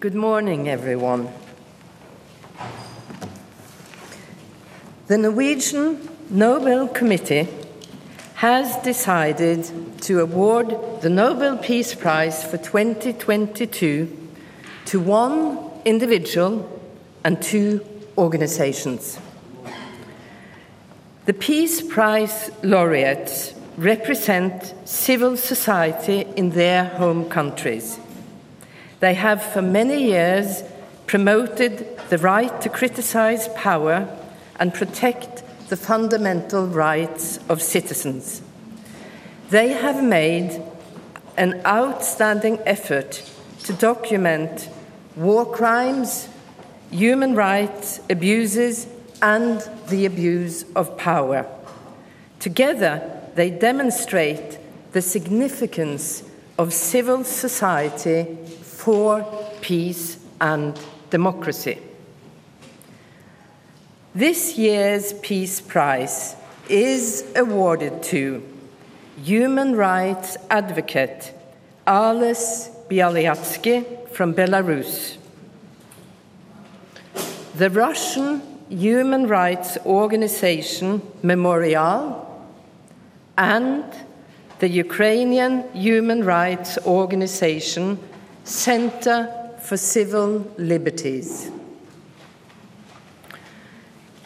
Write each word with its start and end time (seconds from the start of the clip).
Good 0.00 0.14
morning, 0.14 0.68
everyone. 0.68 1.28
The 5.08 5.18
Norwegian 5.18 6.08
Nobel 6.30 6.86
Committee 6.86 7.48
has 8.34 8.76
decided 8.84 10.00
to 10.02 10.20
award 10.20 11.00
the 11.00 11.10
Nobel 11.10 11.58
Peace 11.58 11.96
Prize 11.96 12.44
for 12.44 12.58
2022 12.58 14.28
to 14.84 15.00
one 15.00 15.58
individual 15.84 16.80
and 17.24 17.42
two 17.42 17.84
organizations. 18.16 19.18
The 21.26 21.34
Peace 21.34 21.82
Prize 21.82 22.52
laureates 22.62 23.52
represent 23.76 24.74
civil 24.88 25.36
society 25.36 26.20
in 26.36 26.50
their 26.50 26.84
home 26.84 27.28
countries. 27.28 27.98
They 29.00 29.14
have 29.14 29.42
for 29.42 29.62
many 29.62 30.02
years 30.02 30.62
promoted 31.06 31.98
the 32.08 32.18
right 32.18 32.60
to 32.60 32.68
criticize 32.68 33.48
power 33.48 34.08
and 34.58 34.74
protect 34.74 35.42
the 35.68 35.76
fundamental 35.76 36.66
rights 36.66 37.38
of 37.48 37.62
citizens. 37.62 38.42
They 39.50 39.68
have 39.68 40.02
made 40.02 40.62
an 41.36 41.60
outstanding 41.64 42.58
effort 42.66 43.22
to 43.64 43.72
document 43.72 44.68
war 45.14 45.46
crimes, 45.46 46.28
human 46.90 47.34
rights 47.34 48.00
abuses, 48.10 48.86
and 49.22 49.60
the 49.88 50.06
abuse 50.06 50.64
of 50.74 50.96
power. 50.96 51.46
Together, 52.40 53.02
they 53.34 53.50
demonstrate 53.50 54.58
the 54.92 55.02
significance 55.02 56.22
of 56.58 56.72
civil 56.72 57.24
society 57.24 58.36
for 58.88 59.22
peace 59.60 60.16
and 60.40 60.80
democracy. 61.10 61.78
This 64.14 64.56
year's 64.56 65.12
Peace 65.20 65.60
Prize 65.60 66.34
is 66.70 67.30
awarded 67.36 68.02
to 68.04 68.42
human 69.22 69.76
rights 69.76 70.38
advocate 70.48 71.34
Alice 71.86 72.70
Bialyatsky 72.88 74.08
from 74.08 74.32
Belarus. 74.32 75.18
The 77.56 77.68
Russian 77.68 78.40
human 78.70 79.26
rights 79.26 79.76
organization 79.84 81.02
Memorial 81.22 82.24
and 83.36 83.84
the 84.60 84.68
Ukrainian 84.70 85.70
human 85.74 86.24
rights 86.24 86.78
organization 86.86 87.98
Center 88.48 89.28
for 89.60 89.76
Civil 89.76 90.50
Liberties. 90.56 91.50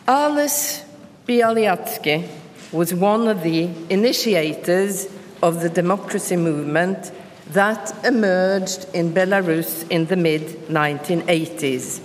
Ales 0.08 0.84
Bialyatsky 1.26 2.28
was 2.70 2.94
one 2.94 3.26
of 3.26 3.42
the 3.42 3.68
initiators 3.90 5.08
of 5.42 5.60
the 5.60 5.68
democracy 5.68 6.36
movement 6.36 7.10
that 7.48 7.92
emerged 8.04 8.86
in 8.94 9.12
Belarus 9.12 9.90
in 9.90 10.06
the 10.06 10.16
mid 10.16 10.42
1980s. 10.68 12.00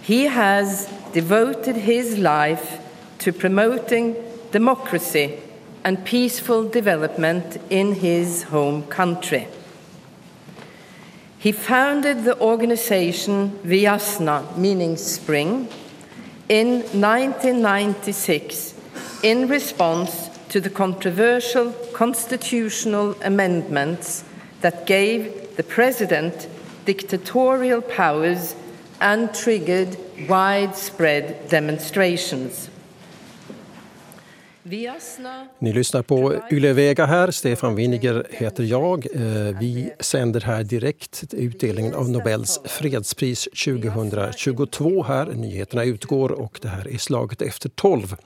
He 0.00 0.24
has 0.24 0.90
devoted 1.12 1.76
his 1.76 2.16
life 2.16 2.80
to 3.18 3.30
promoting 3.30 4.16
democracy 4.52 5.38
and 5.84 6.02
peaceful 6.06 6.66
development 6.66 7.60
in 7.68 7.92
his 7.92 8.44
home 8.44 8.84
country. 8.84 9.48
He 11.42 11.50
founded 11.50 12.22
the 12.22 12.38
organization 12.40 13.58
Vyasna, 13.64 14.56
meaning 14.56 14.96
spring, 14.96 15.66
in 16.48 16.82
1996 16.92 18.74
in 19.24 19.48
response 19.48 20.30
to 20.50 20.60
the 20.60 20.70
controversial 20.70 21.72
constitutional 21.92 23.16
amendments 23.24 24.22
that 24.60 24.86
gave 24.86 25.56
the 25.56 25.64
president 25.64 26.46
dictatorial 26.84 27.82
powers 27.82 28.54
and 29.00 29.34
triggered 29.34 29.96
widespread 30.28 31.48
demonstrations. 31.48 32.70
Ni 35.58 35.72
lyssnar 35.72 36.02
på 36.02 36.34
Yle 36.50 36.72
Vega 36.72 37.06
här. 37.06 37.30
Stefan 37.30 37.74
Winiger 37.74 38.26
heter 38.30 38.64
jag. 38.64 39.06
Eh, 39.14 39.58
vi 39.60 39.92
sänder 40.00 40.40
här 40.40 40.62
direkt 40.62 41.24
utdelningen 41.32 41.94
av 41.94 42.10
Nobels 42.10 42.60
fredspris 42.64 43.48
2022 43.64 45.02
här. 45.02 45.26
Nyheterna 45.26 45.84
utgår 45.84 46.32
och 46.32 46.58
det 46.62 46.68
här 46.68 46.94
är 46.94 46.98
slaget 46.98 47.42
efter 47.42 47.68
tolv. 47.68 48.16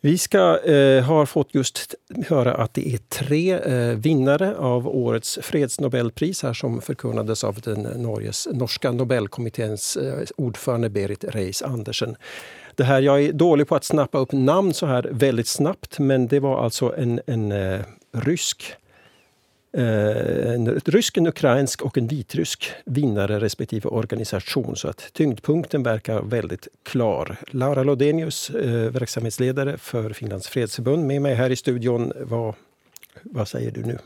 Vi 0.00 0.18
ska, 0.18 0.58
eh, 0.64 1.04
har 1.04 1.26
fått 1.26 1.54
just 1.54 1.94
höra 2.28 2.54
att 2.54 2.74
det 2.74 2.94
är 2.94 2.98
tre 2.98 3.52
eh, 3.52 3.96
vinnare 3.96 4.56
av 4.56 4.88
årets 4.88 5.38
fredsnobelpris 5.42 6.42
här 6.42 6.52
som 6.52 6.80
förkunnades 6.80 7.44
av 7.44 7.60
den 7.60 7.82
Norges, 7.82 8.48
norska 8.52 8.92
Nobelkommitténs 8.92 9.96
eh, 9.96 10.26
ordförande 10.36 10.90
Berit 10.90 11.24
Reis 11.24 11.62
Andersen. 11.62 12.16
Det 12.76 12.84
här, 12.84 13.00
jag 13.00 13.22
är 13.22 13.32
dålig 13.32 13.68
på 13.68 13.76
att 13.76 13.84
snappa 13.84 14.18
upp 14.18 14.32
namn 14.32 14.74
så 14.74 14.86
här 14.86 15.08
väldigt 15.10 15.46
snabbt 15.48 15.98
men 15.98 16.26
det 16.26 16.40
var 16.40 16.64
alltså 16.64 16.96
en, 16.96 17.20
en 17.26 17.52
eh, 17.52 17.80
rysk 18.12 18.76
eh, 19.72 20.54
en 20.54 20.80
rysk, 20.84 21.16
en 21.16 21.26
ukrainsk 21.26 21.82
och 21.82 21.98
en 21.98 22.06
vitrysk 22.06 22.72
vinnare 22.84 23.40
respektive 23.40 23.88
organisation. 23.88 24.76
Så 24.76 24.88
att 24.88 25.12
tyngdpunkten 25.12 25.82
verkar 25.82 26.22
väldigt 26.22 26.68
klar. 26.82 27.36
Laura 27.46 27.82
Lodenius, 27.82 28.50
eh, 28.50 28.90
verksamhetsledare 28.90 29.78
för 29.78 30.12
Finlands 30.12 30.48
fredsförbund, 30.48 31.06
med 31.06 31.22
mig 31.22 31.34
här 31.34 31.50
i 31.50 31.56
studion. 31.56 32.12
Vad, 32.20 32.54
vad 33.22 33.48
säger 33.48 33.70
du 33.70 33.82
nu? 33.82 33.98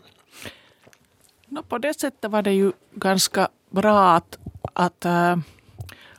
No, 1.49 1.63
på 1.63 1.79
det 1.79 2.01
sättet 2.01 2.31
var 2.31 2.43
det 2.43 2.53
ju 2.53 2.73
ganska 2.95 3.49
bra 3.71 4.11
att, 4.11 4.39
att, 4.63 5.05
eh, 5.05 5.37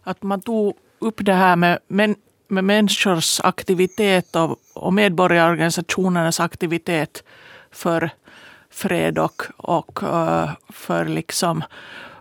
att 0.03 0.23
man 0.23 0.41
tog 0.41 0.73
upp 0.99 1.25
det 1.25 1.33
här 1.33 1.55
med, 1.55 1.79
med, 1.87 2.15
med 2.51 2.63
människors 2.63 3.39
aktivitet 3.43 4.35
och, 4.35 4.57
och 4.73 4.93
medborgarorganisationernas 4.93 6.39
aktivitet 6.39 7.23
för 7.71 8.09
fred 8.71 9.17
och, 9.17 9.43
och 9.57 10.03
eh, 10.03 10.49
för 10.69 11.05
liksom, 11.05 11.63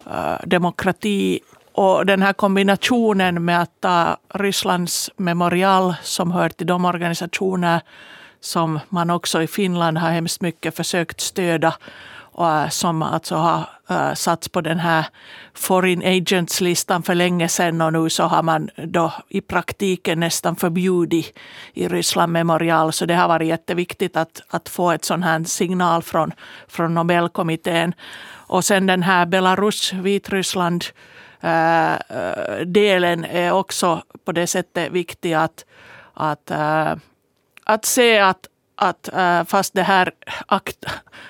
eh, 0.07 0.47
demokrati. 0.47 1.41
Och 1.73 2.07
den 2.07 2.23
här 2.23 2.33
kombinationen 2.33 3.45
med 3.45 3.63
att 3.63 3.81
ta 3.81 4.17
Rysslands 4.29 5.11
memorial 5.17 5.95
som 6.03 6.33
hör 6.33 6.49
till 6.49 6.67
de 6.67 6.85
organisationer 6.85 7.81
som 8.41 8.81
man 8.89 9.11
också 9.11 9.43
i 9.43 9.47
Finland 9.47 9.99
har 9.99 10.11
hemskt 10.11 10.41
mycket 10.41 10.77
försökt 10.77 11.21
stödja 11.21 11.75
och 12.33 12.51
eh, 12.51 12.69
som 12.69 13.03
alltså 13.03 13.35
har 13.35 13.69
uh, 13.91 14.15
satts 14.15 14.49
på 14.49 14.61
den 14.61 14.79
här 14.79 15.07
foreign 15.55 16.03
agents-listan 16.03 17.03
för 17.03 17.15
länge 17.15 17.49
sedan 17.49 17.81
och 17.81 17.93
nu 17.93 18.11
så 18.11 18.23
har 18.23 18.43
man 18.43 18.71
då 18.77 19.13
i 19.29 19.41
praktiken 19.41 20.21
nästan 20.21 20.57
förbjudit 20.57 21.39
i 21.75 21.89
Ryssland 21.89 22.33
Memorial. 22.33 22.93
Så 22.93 23.07
det 23.07 23.15
har 23.15 23.29
varit 23.29 23.49
jätteviktigt 23.49 24.17
att, 24.17 24.43
att 24.49 24.69
få 24.69 24.91
ett 24.91 25.05
sån 25.05 25.23
här 25.23 25.45
signal 25.45 26.03
från, 26.03 26.33
från 26.69 26.95
Nobelkommittén. 26.95 27.95
Och 28.33 28.65
sen 28.65 28.87
den 28.87 29.03
här 29.03 29.27
Belarus, 29.27 29.93
Vitryssland, 29.93 30.85
uh, 31.45 31.97
delen 32.67 33.25
är 33.25 33.53
också 33.53 34.03
på 34.25 34.33
det 34.33 34.47
sättet 34.47 34.93
viktig 34.93 35.33
att, 35.33 35.65
att, 36.15 36.51
uh, 36.51 36.95
att 37.65 37.85
se 37.85 38.19
att 38.19 38.47
att 38.81 39.09
äh, 39.13 39.45
fast 39.45 39.75
det 39.75 39.83
här 39.83 40.11
akt, 40.47 40.85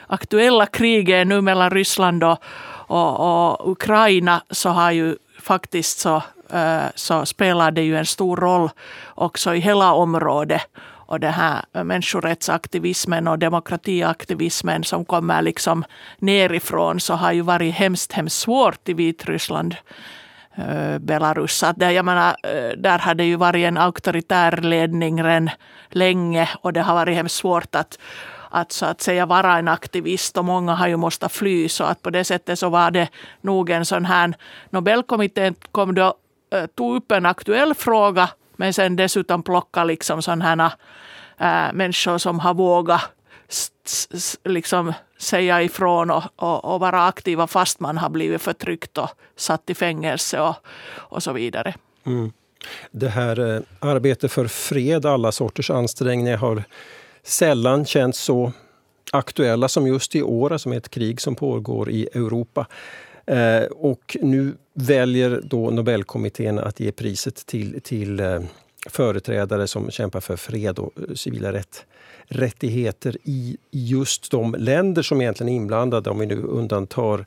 aktuella 0.06 0.66
kriget 0.66 1.26
nu 1.26 1.40
mellan 1.40 1.70
Ryssland 1.70 2.24
och, 2.24 2.38
och, 2.86 3.20
och, 3.20 3.70
Ukraina 3.70 4.42
så 4.50 4.68
har 4.68 4.90
ju 4.90 5.16
faktiskt 5.40 5.98
så, 5.98 6.22
äh, 6.52 6.82
så 6.94 7.26
spelar 7.26 7.70
det 7.70 7.82
ju 7.82 7.96
en 7.96 8.06
stor 8.06 8.36
roll 8.36 8.70
också 9.14 9.54
i 9.54 9.60
hela 9.60 9.92
området. 9.92 10.62
Och 11.10 11.20
det 11.20 11.30
här 11.30 11.84
människorättsaktivismen 11.84 13.28
och 13.28 13.38
demokratiaktivismen 13.38 14.84
som 14.84 15.04
kommer 15.04 15.42
liksom 15.42 15.84
nerifrån 16.18 17.00
så 17.00 17.14
har 17.14 17.32
ju 17.32 17.40
varit 17.40 17.74
hemskt, 17.74 18.12
hemskt 18.12 18.38
svårt 18.38 18.88
i 18.88 18.92
Vitryssland. 18.92 19.76
Eh, 20.68 20.98
Belarus. 20.98 21.62
Att 21.62 21.76
det, 21.78 21.92
jag 21.92 22.04
menar, 22.04 22.36
eh, 22.42 22.76
där 22.76 22.98
har 22.98 23.14
det 23.14 23.24
ju 23.24 23.36
varit 23.36 23.64
en 23.64 23.76
auktoritär 23.76 24.56
ledning 24.56 25.22
redan 25.22 25.50
länge 25.88 26.48
och 26.60 26.72
det 26.72 26.82
har 26.82 26.94
varit 26.94 27.14
hemskt 27.14 27.36
svårt 27.36 27.74
att, 27.74 27.98
att 28.50 28.72
så 28.72 28.86
att 28.86 29.00
säga 29.00 29.26
vara 29.26 29.58
en 29.58 29.68
aktivist 29.68 30.38
och 30.38 30.44
många 30.44 30.74
har 30.74 30.88
ju 30.88 30.96
måste 30.96 31.28
fly. 31.28 31.68
Så 31.68 31.84
att 31.84 32.02
på 32.02 32.10
det 32.10 32.24
sättet 32.24 32.58
så 32.58 32.68
var 32.68 32.90
det 32.90 33.08
nog 33.40 33.70
en 33.70 33.84
sån 33.84 34.04
här... 34.04 34.34
Nobelkommittén 34.70 35.54
kom 35.72 35.94
då, 35.94 36.14
eh, 36.54 36.66
tog 36.66 36.96
upp 36.96 37.12
en 37.12 37.26
aktuell 37.26 37.74
fråga 37.74 38.28
men 38.56 38.72
sen 38.72 38.96
dessutom 38.96 39.42
plocka 39.42 39.84
liksom 39.84 40.22
sådana 40.22 40.44
här 40.44 40.72
äh, 41.38 41.72
människor 41.72 42.18
som 42.18 42.40
har 42.40 42.54
vågat 42.54 43.00
liksom 44.44 44.92
säga 45.20 45.62
ifrån 45.62 46.10
och, 46.10 46.24
och, 46.36 46.64
och, 46.64 46.80
vara 46.80 47.06
aktiva 47.06 47.46
fast 47.46 47.80
man 47.80 47.98
har 47.98 48.10
blivit 48.10 48.42
förtryckt 48.42 48.98
och 48.98 49.08
satt 49.36 49.70
i 49.70 49.74
fängelse 49.74 50.40
och, 50.40 50.54
och 50.92 51.22
så 51.22 51.32
vidare. 51.32 51.74
Mm. 52.06 52.32
Det 52.90 53.08
här 53.08 53.54
eh, 53.54 53.60
arbetet 53.78 54.32
för 54.32 54.46
fred, 54.46 55.06
alla 55.06 55.32
sorters 55.32 55.70
ansträngningar 55.70 56.36
har 56.36 56.64
sällan 57.22 57.84
känts 57.84 58.18
så 58.18 58.52
aktuella 59.12 59.68
som 59.68 59.86
just 59.86 60.14
i 60.14 60.22
år, 60.22 60.52
alltså 60.52 60.62
som 60.62 60.72
är 60.72 60.76
ett 60.76 60.90
krig 60.90 61.20
som 61.20 61.34
pågår 61.34 61.90
i 61.90 62.08
Europa. 62.14 62.66
Eh, 63.26 63.62
och 63.62 64.16
nu 64.22 64.54
väljer 64.74 65.40
då 65.44 65.70
Nobelkommittén 65.70 66.58
att 66.58 66.80
ge 66.80 66.92
priset 66.92 67.46
till, 67.46 67.80
till 67.82 68.20
eh, 68.20 68.40
företrädare 68.88 69.66
som 69.66 69.90
kämpar 69.90 70.20
för 70.20 70.36
fred 70.36 70.78
och 70.78 70.92
eh, 71.08 71.14
civila 71.14 71.52
rätt, 71.52 71.86
rättigheter 72.30 73.16
i 73.24 73.56
just 73.70 74.30
de 74.30 74.54
länder 74.58 75.02
som 75.02 75.20
egentligen 75.20 75.52
är 75.52 75.56
inblandade, 75.56 76.10
om 76.10 76.18
vi 76.18 76.26
nu 76.26 76.42
undantar 76.42 77.26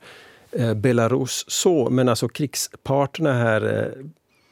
eh, 0.51 0.73
Belarus. 0.73 1.45
så. 1.47 1.89
Men 1.89 2.09
alltså 2.09 2.27
krigsparterna 2.27 3.33
här 3.33 3.79
eh, 3.79 4.05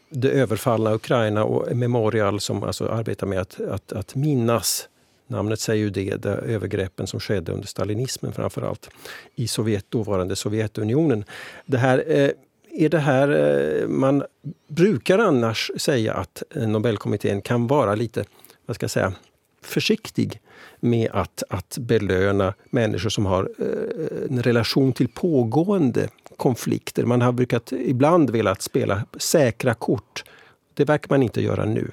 det 0.10 0.30
överfallna 0.30 0.94
Ukraina 0.94 1.44
och 1.44 1.76
Memorial 1.76 2.40
som 2.40 2.64
alltså 2.64 2.88
arbetar 2.88 3.28
med 3.28 3.40
att, 3.40 3.62
att, 3.62 3.94
att 3.94 4.16
minnas 4.16 4.88
Namnet 5.32 5.60
säger 5.60 5.84
ju 5.84 5.90
det, 5.90 6.16
de 6.16 6.30
övergreppen 6.30 7.08
som 7.08 7.20
skedde 7.20 7.52
under 7.52 7.68
stalinismen 7.68 8.34
framför 8.34 8.62
allt 8.62 8.90
i 9.36 9.48
Sovjet, 9.48 9.86
dåvarande 9.90 10.36
Sovjetunionen. 10.36 11.24
Det 11.66 11.78
här, 11.78 12.04
eh, 12.08 12.32
är 12.72 12.90
det 12.90 13.00
här, 13.00 13.30
eh, 13.30 13.88
man 13.88 14.24
brukar 14.68 15.20
annars 15.20 15.72
säga 15.78 16.14
att 16.14 16.44
Nobelkommittén 16.56 17.42
kan 17.42 17.68
vara 17.68 17.96
lite, 17.96 18.26
vad 18.66 18.76
ska 18.76 18.84
jag 18.84 18.92
säga, 18.92 19.14
försiktig 19.62 20.42
med 20.80 21.10
att, 21.14 21.44
att 21.50 21.78
belöna 21.78 22.54
människor 22.70 23.10
som 23.10 23.26
har 23.26 23.50
eh, 23.60 24.30
en 24.30 24.44
relation 24.44 24.94
till 24.94 25.08
pågående 25.08 26.08
konflikter. 26.38 27.06
Man 27.06 27.22
har 27.22 27.32
brukat 27.32 27.72
ibland 27.72 28.30
velat 28.30 28.62
spela 28.62 29.04
säkra 29.18 29.74
kort. 29.74 30.24
Det 30.74 30.86
verkar 30.86 31.10
man 31.10 31.24
inte 31.24 31.42
göra 31.42 31.66
nu. 31.66 31.92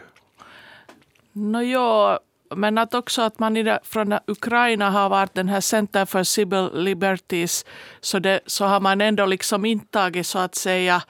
No, 1.33 1.63
ja, 1.63 2.21
men 2.57 2.79
att 2.79 2.95
också 2.95 3.23
att 3.23 3.39
man 3.39 3.57
i 3.57 3.79
från 3.83 4.15
Ukraina 4.27 4.91
har 4.91 5.09
varit 5.09 5.35
den 5.35 5.49
här 5.49 5.61
Center 5.61 6.07
for 6.07 6.23
Civil 6.23 6.71
Liberties 6.75 7.65
så, 8.01 8.19
det, 8.19 8.41
så 8.47 8.65
har 8.65 8.81
man 8.81 9.01
ändå 9.01 9.27
liksom 9.27 9.65
intagit 9.65 10.27
så 10.27 10.39
att 10.39 10.55
säga 10.55 11.03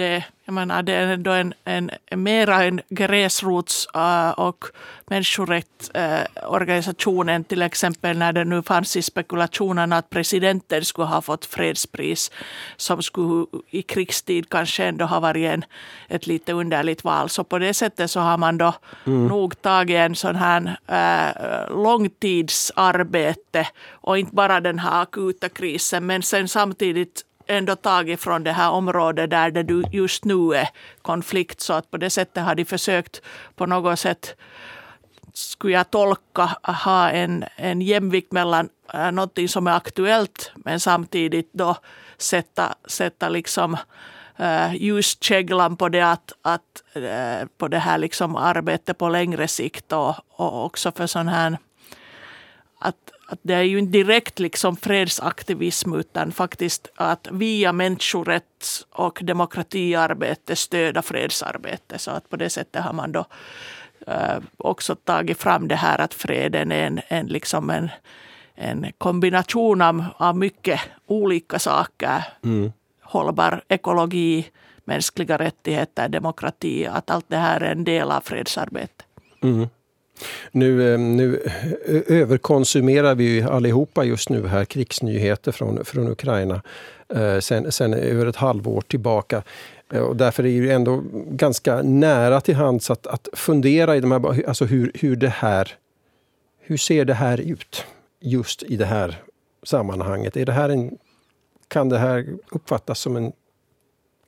det, 0.00 0.24
jag 0.44 0.54
menar, 0.54 0.82
det 0.82 0.92
är 0.92 1.06
ändå 1.06 1.30
en, 1.30 1.54
en, 1.64 1.90
mera 2.10 2.64
en 2.64 2.80
gräsrots 2.88 3.88
uh, 3.96 4.30
och 4.30 4.64
människorättsorganisation 5.06 7.28
uh, 7.28 7.34
än 7.34 7.44
till 7.44 7.62
exempel 7.62 8.18
när 8.18 8.32
det 8.32 8.44
nu 8.44 8.62
fanns 8.62 8.96
i 8.96 9.02
spekulationen 9.02 9.92
att 9.92 10.10
presidenten 10.10 10.84
skulle 10.84 11.06
ha 11.06 11.20
fått 11.20 11.46
fredspris 11.46 12.30
som 12.76 13.02
skulle 13.02 13.46
i 13.70 13.82
krigstid 13.82 14.48
kanske 14.48 14.84
ändå 14.84 15.04
ha 15.04 15.20
varit 15.20 15.46
en, 15.46 15.64
ett 16.08 16.26
lite 16.26 16.52
underligt 16.52 17.04
val. 17.04 17.28
Så 17.28 17.44
på 17.44 17.58
det 17.58 17.74
sättet 17.74 18.10
så 18.10 18.20
har 18.20 18.38
man 18.38 18.58
då 18.58 18.74
mm. 19.06 19.26
nog 19.26 19.62
tagit 19.62 19.96
en 19.96 20.14
sån 20.14 20.36
här 20.36 20.78
uh, 20.90 21.32
långtidsarbete 21.82 23.68
och 23.90 24.18
inte 24.18 24.34
bara 24.34 24.60
den 24.60 24.78
här 24.78 25.02
akuta 25.02 25.48
krisen 25.48 26.06
men 26.06 26.22
sen 26.22 26.48
samtidigt 26.48 27.24
ändå 27.50 27.76
tagit 27.76 28.20
från 28.20 28.44
det 28.44 28.52
här 28.52 28.70
området 28.70 29.30
där 29.30 29.50
det 29.50 29.88
just 29.92 30.24
nu 30.24 30.54
är 30.54 30.68
konflikt. 31.02 31.60
Så 31.60 31.72
att 31.72 31.90
på 31.90 31.96
det 31.96 32.10
sättet 32.10 32.44
har 32.44 32.54
de 32.54 32.64
försökt 32.64 33.22
på 33.56 33.66
något 33.66 33.98
sätt, 33.98 34.36
skulle 35.32 35.72
jag 35.72 35.90
tolka, 35.90 36.50
ha 36.62 37.10
en, 37.10 37.44
en 37.56 37.80
jämvikt 37.80 38.32
mellan 38.32 38.68
äh, 38.94 39.12
någonting 39.12 39.48
som 39.48 39.66
är 39.66 39.76
aktuellt 39.76 40.52
men 40.54 40.80
samtidigt 40.80 41.50
då 41.52 41.76
sätta, 42.18 42.74
sätta 42.84 43.28
liksom 43.28 43.76
äh, 44.36 44.74
ljuskäglan 44.74 45.76
på 45.76 45.88
det, 45.88 46.02
att, 46.02 46.32
att, 46.42 46.82
äh, 46.92 47.46
på 47.58 47.68
det 47.68 47.78
här 47.78 47.98
liksom 47.98 48.36
arbetet 48.36 48.98
på 48.98 49.08
längre 49.08 49.48
sikt 49.48 49.92
och, 49.92 50.14
och 50.28 50.64
också 50.64 50.92
för 50.92 51.06
sån 51.06 51.28
här 51.28 51.58
att, 52.78 53.12
att 53.32 53.38
det 53.42 53.54
är 53.54 53.62
ju 53.62 53.78
inte 53.78 53.98
direkt 53.98 54.38
liksom 54.38 54.76
fredsaktivism 54.76 55.94
utan 55.94 56.32
faktiskt 56.32 56.88
att 56.94 57.28
via 57.30 57.72
människorätts 57.72 58.86
och 58.90 59.18
demokratiarbete 59.22 60.56
stödja 60.56 61.02
fredsarbete. 61.02 61.98
Så 61.98 62.10
att 62.10 62.28
på 62.28 62.36
det 62.36 62.50
sättet 62.50 62.84
har 62.84 62.92
man 62.92 63.12
då 63.12 63.26
äh, 64.06 64.38
också 64.56 64.94
tagit 64.94 65.38
fram 65.38 65.68
det 65.68 65.76
här 65.76 65.98
att 65.98 66.14
freden 66.14 66.72
är 66.72 66.86
en, 66.86 67.00
en, 67.08 67.26
liksom 67.26 67.70
en, 67.70 67.88
en 68.54 68.86
kombination 68.98 69.82
av, 69.82 70.04
av 70.16 70.36
mycket 70.36 70.80
olika 71.06 71.58
saker. 71.58 72.24
Mm. 72.44 72.72
Hållbar 73.02 73.62
ekologi, 73.68 74.50
mänskliga 74.84 75.38
rättigheter, 75.38 76.08
demokrati. 76.08 76.86
Att 76.86 77.10
allt 77.10 77.28
det 77.28 77.36
här 77.36 77.60
är 77.60 77.72
en 77.72 77.84
del 77.84 78.10
av 78.10 78.20
fredsarbetet. 78.20 79.06
Mm. 79.42 79.68
Nu, 80.50 80.92
eh, 80.92 80.98
nu 80.98 81.42
eh, 81.86 82.18
överkonsumerar 82.20 83.14
vi 83.14 83.42
allihopa 83.42 84.04
just 84.04 84.28
nu 84.28 84.46
här 84.46 84.64
krigsnyheter 84.64 85.52
från, 85.52 85.84
från 85.84 86.08
Ukraina 86.08 86.62
eh, 87.08 87.38
sen, 87.38 87.72
sen 87.72 87.94
över 87.94 88.26
ett 88.26 88.36
halvår 88.36 88.80
tillbaka. 88.80 89.42
Och 89.92 90.16
därför 90.16 90.46
är 90.46 90.62
det 90.62 90.72
ändå 90.72 91.02
ganska 91.30 91.82
nära 91.82 92.40
till 92.40 92.54
hands 92.54 92.90
att, 92.90 93.06
att 93.06 93.28
fundera 93.32 93.96
i 93.96 94.00
de 94.00 94.12
här, 94.12 94.48
alltså 94.48 94.64
hur, 94.64 94.92
hur 94.94 95.16
det 95.16 95.28
här 95.28 95.76
hur 96.70 96.76
ser 96.76 97.04
det 97.04 97.14
här 97.14 97.40
ut 97.40 97.86
just 98.20 98.62
i 98.62 98.76
det 98.76 98.86
här 98.86 99.22
sammanhanget? 99.62 100.36
Är 100.36 100.46
det 100.46 100.52
här 100.52 100.68
en, 100.68 100.98
kan 101.68 101.88
det 101.88 101.98
här 101.98 102.38
uppfattas 102.50 103.00
som 103.00 103.16
en 103.16 103.32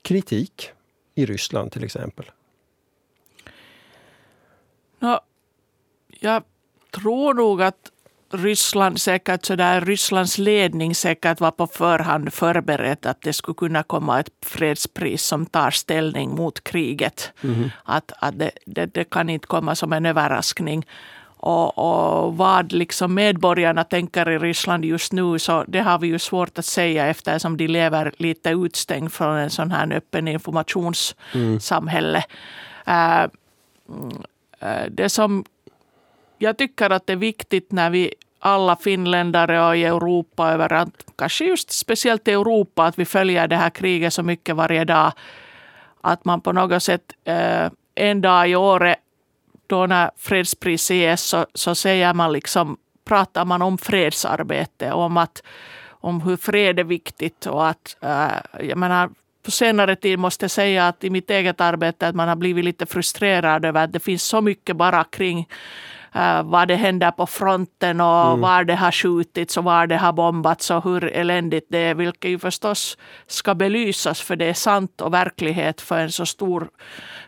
kritik 0.02 0.70
i 1.14 1.26
Ryssland 1.26 1.72
till 1.72 1.84
exempel? 1.84 2.30
Ja, 4.98 5.20
jag 6.22 6.42
tror 6.90 7.34
nog 7.34 7.62
att 7.62 7.90
Ryssland 8.32 9.00
säkert 9.00 9.44
så 9.44 9.56
där, 9.56 9.80
Rysslands 9.80 10.38
ledning 10.38 10.94
säkert 10.94 11.40
var 11.40 11.50
på 11.50 11.66
förhand 11.66 12.32
förberedd 12.32 13.06
att 13.06 13.22
det 13.22 13.32
skulle 13.32 13.54
kunna 13.54 13.82
komma 13.82 14.20
ett 14.20 14.30
fredspris 14.42 15.22
som 15.22 15.46
tar 15.46 15.70
ställning 15.70 16.34
mot 16.34 16.64
kriget. 16.64 17.32
Mm. 17.44 17.70
Att, 17.84 18.12
att 18.18 18.38
det, 18.38 18.50
det, 18.66 18.86
det, 18.86 19.04
kan 19.04 19.30
inte 19.30 19.46
komma 19.46 19.74
som 19.74 19.92
en 19.92 20.06
överraskning. 20.06 20.86
Och, 21.24 21.78
och, 21.78 22.36
vad 22.36 22.72
liksom 22.72 23.14
medborgarna 23.14 23.84
tänker 23.84 24.30
i 24.30 24.38
Ryssland 24.38 24.84
just 24.84 25.12
nu, 25.12 25.38
så 25.38 25.64
det 25.68 25.80
har 25.80 25.98
vi 25.98 26.06
ju 26.06 26.18
svårt 26.18 26.58
att 26.58 26.64
säga 26.64 27.06
eftersom 27.06 27.56
de 27.56 27.66
lever 27.66 28.12
lite 28.16 28.50
utstängd 28.50 29.12
från 29.12 29.36
en 29.36 29.50
sån 29.50 29.70
här 29.70 29.92
öppen 29.92 30.28
informationssamhälle. 30.28 32.24
Mm. 32.86 33.30
Uh, 34.62 34.86
det 34.90 35.08
som 35.08 35.44
jag 36.42 36.58
tycker 36.58 36.90
att 36.90 37.06
det 37.06 37.12
är 37.12 37.16
viktigt 37.16 37.72
när 37.72 37.90
vi 37.90 38.14
alla 38.38 38.76
finländare 38.76 39.66
och 39.66 39.76
i 39.76 39.84
Europa 39.84 40.52
överallt, 40.52 41.06
kanske 41.16 41.44
just 41.44 41.70
speciellt 41.70 42.28
i 42.28 42.32
Europa, 42.32 42.84
att 42.84 42.98
vi 42.98 43.04
följer 43.04 43.48
det 43.48 43.56
här 43.56 43.70
kriget 43.70 44.12
så 44.12 44.22
mycket 44.22 44.56
varje 44.56 44.84
dag. 44.84 45.12
Att 46.00 46.24
man 46.24 46.40
på 46.40 46.52
något 46.52 46.82
sätt 46.82 47.12
eh, 47.24 47.70
en 47.94 48.20
dag 48.20 48.50
i 48.50 48.56
året, 48.56 48.98
då 49.66 49.86
när 49.86 50.10
fredspriset 50.16 50.96
ges, 50.96 51.22
så, 51.22 51.46
så 51.54 51.74
säger 51.74 52.14
man 52.14 52.32
liksom, 52.32 52.76
pratar 53.04 53.44
man 53.44 53.62
om 53.62 53.78
fredsarbete, 53.78 54.92
om, 54.92 55.16
att, 55.16 55.42
om 55.90 56.20
hur 56.20 56.36
fred 56.36 56.78
är 56.78 56.84
viktigt 56.84 57.46
och 57.46 57.68
att, 57.68 57.96
eh, 58.00 58.66
jag 58.68 58.78
menar, 58.78 59.10
på 59.42 59.50
senare 59.50 59.96
tid 59.96 60.18
måste 60.18 60.44
jag 60.44 60.50
säga 60.50 60.88
att 60.88 61.04
i 61.04 61.10
mitt 61.10 61.30
eget 61.30 61.60
arbete 61.60 62.08
att 62.08 62.14
man 62.14 62.28
har 62.28 62.36
blivit 62.36 62.64
lite 62.64 62.86
frustrerad 62.86 63.64
över 63.64 63.84
att 63.84 63.92
det 63.92 64.00
finns 64.00 64.22
så 64.22 64.40
mycket 64.40 64.76
bara 64.76 65.04
kring 65.04 65.48
uh, 66.16 66.42
vad 66.42 66.68
det 66.68 66.76
händer 66.76 67.10
på 67.10 67.26
fronten 67.26 68.00
och 68.00 68.26
mm. 68.26 68.40
var 68.40 68.64
det 68.64 68.74
har 68.74 68.92
skjutits 68.92 69.56
och 69.56 69.64
var 69.64 69.86
det 69.86 69.96
har 69.96 70.12
bombats 70.12 70.70
och 70.70 70.84
hur 70.84 71.04
eländigt 71.04 71.66
det 71.70 71.78
är. 71.78 71.94
Vilket 71.94 72.30
ju 72.30 72.38
förstås 72.38 72.98
ska 73.26 73.54
belysas 73.54 74.20
för 74.20 74.36
det 74.36 74.44
är 74.44 74.54
sant 74.54 75.00
och 75.00 75.14
verklighet 75.14 75.80
för 75.80 75.98
en 75.98 76.12
så 76.12 76.26
stor 76.26 76.68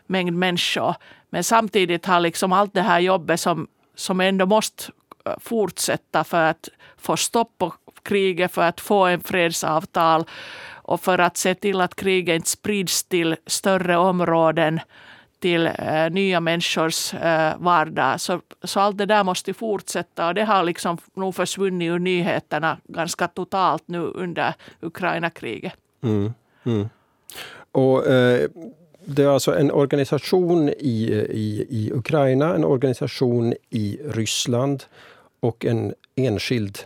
mängd 0.07 0.37
människor. 0.37 0.95
Men 1.29 1.43
samtidigt 1.43 2.05
har 2.05 2.19
liksom 2.19 2.53
allt 2.53 2.73
det 2.73 2.81
här 2.81 2.99
jobbet 2.99 3.39
som, 3.39 3.67
som 3.95 4.21
ändå 4.21 4.45
måste 4.45 4.91
eh, 5.25 5.33
fortsätta 5.39 6.23
för 6.23 6.43
att 6.43 6.69
få 6.97 7.17
stopp 7.17 7.57
på 7.57 7.73
kriget, 8.03 8.51
för 8.51 8.61
att 8.61 8.81
få 8.81 9.05
en 9.05 9.21
fredsavtal 9.21 10.25
och 10.71 11.01
för 11.01 11.19
att 11.19 11.37
se 11.37 11.55
till 11.55 11.81
att 11.81 11.95
kriget 11.95 12.35
inte 12.35 12.49
sprids 12.49 13.03
till 13.03 13.35
större 13.47 13.97
områden 13.97 14.79
till 15.39 15.67
eh, 15.67 16.09
nya 16.11 16.39
människors 16.39 17.13
eh, 17.13 17.53
vardag. 17.57 18.21
Så, 18.21 18.41
så 18.63 18.79
allt 18.79 18.97
det 18.97 19.05
där 19.05 19.23
måste 19.23 19.53
fortsätta 19.53 20.27
och 20.27 20.33
det 20.33 20.43
har 20.43 20.63
liksom 20.63 20.97
nog 21.13 21.35
försvunnit 21.35 21.89
ur 21.89 21.99
nyheterna 21.99 22.77
ganska 22.83 23.27
totalt 23.27 23.83
nu 23.87 23.99
under 23.99 24.53
Ukraina-kriget. 24.81 25.73
Mm, 26.03 26.33
mm. 26.63 26.89
Och, 27.71 28.07
eh, 28.07 28.49
det 29.07 29.23
är 29.23 29.27
alltså 29.27 29.55
en 29.55 29.71
organisation 29.71 30.69
i, 30.69 31.25
i, 31.29 31.67
i 31.69 31.91
Ukraina, 31.93 32.55
en 32.55 32.63
organisation 32.63 33.53
i 33.69 33.99
Ryssland 34.05 34.83
och 35.39 35.65
en 35.65 35.93
enskild 36.15 36.77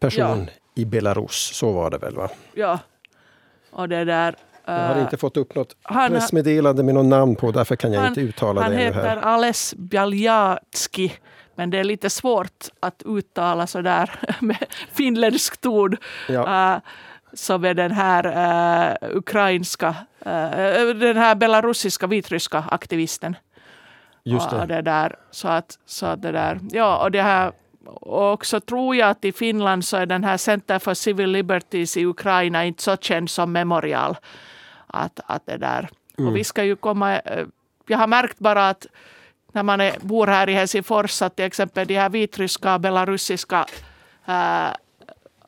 person 0.00 0.46
ja. 0.46 0.82
i 0.82 0.84
Belarus. 0.84 1.50
Så 1.54 1.72
var 1.72 1.90
det 1.90 1.98
väl? 1.98 2.14
va? 2.14 2.30
Ja. 2.54 2.78
Och 3.70 3.88
det 3.88 4.04
där... 4.04 4.36
Jag 4.64 4.94
har 4.94 5.00
inte 5.00 5.16
fått 5.16 5.36
upp 5.36 5.54
något 5.54 5.76
han, 5.82 6.10
pressmeddelande 6.10 6.82
med 6.82 6.94
något 6.94 7.06
namn 7.06 7.36
på, 7.36 7.50
därför 7.50 7.76
kan 7.76 7.92
jag 7.92 8.00
han, 8.00 8.08
inte 8.08 8.20
uttala 8.20 8.68
det 8.68 8.76
här. 8.76 8.92
Han 8.92 9.04
heter 9.04 9.16
Ales 9.16 9.74
Bialjatski, 9.74 11.12
men 11.54 11.70
det 11.70 11.78
är 11.78 11.84
lite 11.84 12.10
svårt 12.10 12.68
att 12.80 13.02
uttala 13.06 13.66
så 13.66 13.80
där 13.80 14.10
med 14.40 14.64
finländskt 14.92 15.66
ord. 15.66 15.96
Ja. 16.28 16.74
Uh, 16.74 16.80
som 17.34 17.64
är 17.64 17.74
den 17.74 17.92
här 17.92 18.26
uh, 18.26 19.16
ukrainska, 19.16 19.88
uh, 19.88 20.94
den 20.94 21.16
här 21.16 21.34
belarusiska 21.34 22.06
vitryska 22.06 22.64
aktivisten. 22.70 23.36
Just 24.24 24.50
det. 24.50 24.56
Och 24.56 24.68
det 24.68 24.82
där, 24.82 25.16
så 25.30 25.48
att, 25.48 25.78
så 25.86 26.06
att 26.06 26.22
det 26.22 26.32
där, 26.32 26.60
ja, 26.70 27.04
och 27.04 27.10
det 27.10 27.22
här 27.22 27.52
och 28.04 28.46
så 28.46 28.60
tror 28.60 28.96
jag 28.96 29.10
att 29.10 29.24
i 29.24 29.32
Finland 29.32 29.84
så 29.84 29.96
är 29.96 30.06
den 30.06 30.24
här 30.24 30.36
Center 30.36 30.78
for 30.78 30.94
Civil 30.94 31.30
Liberties 31.30 31.96
i 31.96 32.06
Ukraina 32.06 32.64
inte 32.64 32.82
så 32.82 32.96
känd 32.96 33.30
som 33.30 33.52
Memorial. 33.52 34.16
Att, 34.86 35.20
att 35.26 35.46
det 35.46 35.56
där. 35.56 35.88
Mm. 36.18 36.28
Och 36.28 36.36
vi 36.36 36.44
ska 36.44 36.64
ju 36.64 36.76
komma... 36.76 37.18
Eh, 37.18 37.46
jag 37.86 37.98
har 37.98 38.06
märkt 38.06 38.38
bara 38.38 38.68
att 38.68 38.86
när 39.52 39.62
man 39.62 39.80
är, 39.80 39.94
bor 40.00 40.26
här 40.26 40.48
i 40.48 40.52
Helsingfors 40.52 41.22
att 41.22 41.36
till 41.36 41.44
exempel 41.44 41.86
de 41.86 41.98
här 41.98 42.08
vitryska 42.08 42.74
och 42.74 42.80
belarusiska 42.80 43.66
äh, 44.26 44.68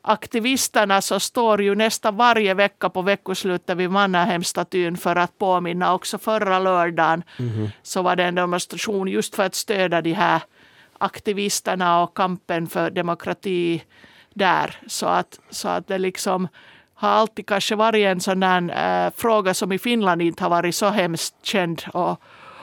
aktivisterna 0.01 1.01
så 1.01 1.19
står 1.19 1.61
ju 1.61 1.75
nästan 1.75 2.15
varje 2.15 2.53
vecka 2.53 2.89
på 2.89 3.01
veckoslutet 3.01 3.77
vid 3.77 3.91
Mannerheimstatyn 3.91 4.97
för 4.97 5.15
att 5.15 5.37
påminna. 5.37 5.93
Också 5.93 6.17
förra 6.17 6.59
lördagen 6.59 7.23
mm. 7.39 7.69
så 7.83 8.01
var 8.01 8.15
det 8.15 8.23
en 8.23 8.35
demonstration 8.35 9.07
just 9.07 9.35
för 9.35 9.43
att 9.43 9.55
stödja 9.55 10.01
de 10.01 10.13
här 10.13 10.41
aktivisterna 10.97 12.03
och 12.03 12.17
kampen 12.17 12.67
för 12.67 12.89
demokrati 12.89 13.83
där. 14.33 14.79
Så 14.87 15.05
att, 15.05 15.39
så 15.49 15.67
att 15.67 15.87
det 15.87 15.97
liksom 15.97 16.47
har 16.93 17.09
alltid 17.09 17.47
kanske 17.47 17.75
varit 17.75 18.05
en 18.05 18.19
sån 18.19 18.39
där 18.39 19.05
äh, 19.05 19.13
fråga 19.15 19.53
som 19.53 19.71
i 19.71 19.79
Finland 19.79 20.21
inte 20.21 20.43
har 20.43 20.49
varit 20.49 20.75
så 20.75 20.89
hemskt 20.89 21.35
känd 21.43 21.81
och, 21.93 22.21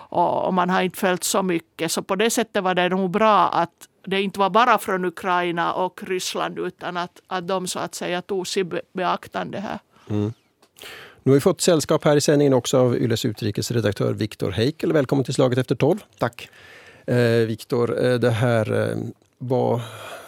och, 0.08 0.46
och, 0.46 0.54
man 0.54 0.70
har 0.70 0.82
inte 0.82 0.98
följt 0.98 1.24
så 1.24 1.42
mycket. 1.42 1.92
Så 1.92 2.02
på 2.02 2.16
det 2.16 2.30
sättet 2.30 2.62
var 2.62 2.74
det 2.74 2.88
nog 2.88 3.10
bra 3.10 3.48
att 3.48 3.88
det 4.06 4.22
inte 4.22 4.38
var 4.38 4.50
bara 4.50 4.78
från 4.78 5.04
Ukraina 5.04 5.72
och 5.72 6.02
Ryssland 6.02 6.58
utan 6.58 6.96
att, 6.96 7.22
att 7.26 7.48
de 7.48 7.66
så 7.66 7.78
att 7.78 7.94
säga 7.94 8.22
tog 8.22 8.46
sig 8.46 8.64
beaktande 8.92 9.60
här. 9.60 9.78
Mm. 10.10 10.32
Nu 11.22 11.32
har 11.32 11.34
vi 11.34 11.40
fått 11.40 11.60
sällskap 11.60 12.04
här 12.04 12.16
i 12.16 12.20
sändningen 12.20 12.54
också 12.54 12.78
av 12.78 12.96
Yles 12.96 13.24
utrikesredaktör 13.24 14.12
Viktor 14.12 14.50
Heikel. 14.50 14.92
Välkommen 14.92 15.24
till 15.24 15.34
Slaget 15.34 15.58
efter 15.58 15.74
tolv. 15.74 15.98
Tack. 16.18 16.48
Eh, 17.06 17.46
Viktor, 17.46 18.04
eh, 18.04 18.14
det 18.14 18.30
här 18.30 18.90
eh, 18.90 18.96
var 19.38 19.82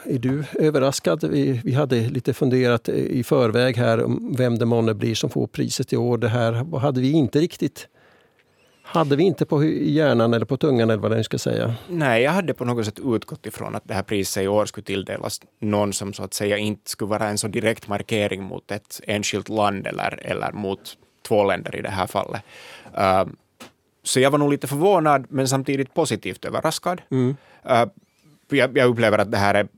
är 0.05 0.19
du 0.19 0.45
överraskad? 0.55 1.25
Vi, 1.25 1.61
vi 1.65 1.73
hade 1.73 2.01
lite 2.01 2.35
funderat 2.35 2.89
eh, 2.89 2.95
i 2.95 3.25
förväg 3.25 3.77
här 3.77 4.05
om 4.05 4.35
vem 4.39 4.59
det 4.59 4.67
månne 4.67 4.95
blir 4.95 5.15
som 5.15 5.31
får 5.31 5.47
priset 5.47 5.93
i 5.93 5.97
år. 5.97 6.19
Det 6.19 6.29
här 6.29 6.79
hade 6.79 7.01
vi 7.01 7.13
inte 7.13 7.41
riktigt 7.41 7.89
hade 8.87 9.17
vi 9.17 9.25
inte 9.25 9.47
på 9.47 9.65
hjärnan 9.65 10.35
eller 10.35 10.47
på 10.47 10.57
tungan 10.57 10.91
eller 10.91 11.03
vad 11.03 11.11
den 11.11 11.25
ska 11.25 11.39
säga. 11.39 11.75
Nej, 11.89 12.23
jag 12.23 12.31
hade 12.31 12.55
på 12.55 12.65
något 12.65 12.85
sätt 12.85 12.99
utgått 13.05 13.47
ifrån 13.47 13.75
att 13.75 13.83
det 13.85 13.95
här 13.95 14.03
priset 14.03 14.43
i 14.43 14.49
år 14.49 14.67
skulle 14.67 14.85
tilldelas 14.85 15.41
någon 15.61 15.93
som 15.93 16.13
så 16.13 16.23
att 16.23 16.35
säga 16.35 16.59
inte 16.59 16.91
skulle 16.91 17.09
vara 17.09 17.29
en 17.29 17.39
så 17.39 17.49
direkt 17.49 17.89
markering 17.89 18.43
mot 18.43 18.71
ett 18.71 19.01
enskilt 19.07 19.49
land 19.49 19.87
eller, 19.87 20.21
eller 20.23 20.53
mot 20.53 20.97
två 21.29 21.45
länder 21.45 21.77
i 21.77 21.83
det 21.83 21.91
här 21.91 22.07
fallet. 22.07 22.43
Ehm, 22.95 23.37
så 24.05 24.21
jag 24.21 24.31
var 24.31 24.39
nog 24.39 24.51
lite 24.51 24.67
förvånad 24.67 25.27
men 25.29 25.49
samtidigt 25.49 25.95
positivt 25.95 26.45
överraskad. 26.45 27.03
Mm. 27.11 27.37
Uh, 27.71 27.87
jag, 28.49 28.79
jag, 28.79 28.89
upplever 28.91 29.19
att 29.19 29.31
det 29.31 29.37
här 29.37 29.55
är 29.55 29.69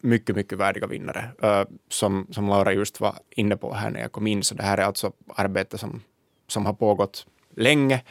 mycket, 0.00 0.36
mycket 0.36 0.58
värdiga 0.58 0.86
vinnare. 0.86 1.30
Uh, 1.44 1.62
som, 1.88 2.26
som 2.30 2.48
Laura 2.48 2.72
just 2.72 3.00
var 3.00 3.14
inne 3.30 3.56
på 3.56 3.74
här 3.74 3.90
när 3.90 4.00
jag 4.00 4.12
kom 4.12 4.26
in, 4.26 4.42
så 4.42 4.54
det 4.54 4.62
här 4.62 4.78
är 4.78 4.82
alltså 4.82 5.12
arbete 5.34 5.78
som, 5.78 6.02
som 6.46 6.66
har 6.66 6.72
pågått 6.72 7.26
länge, 7.56 8.02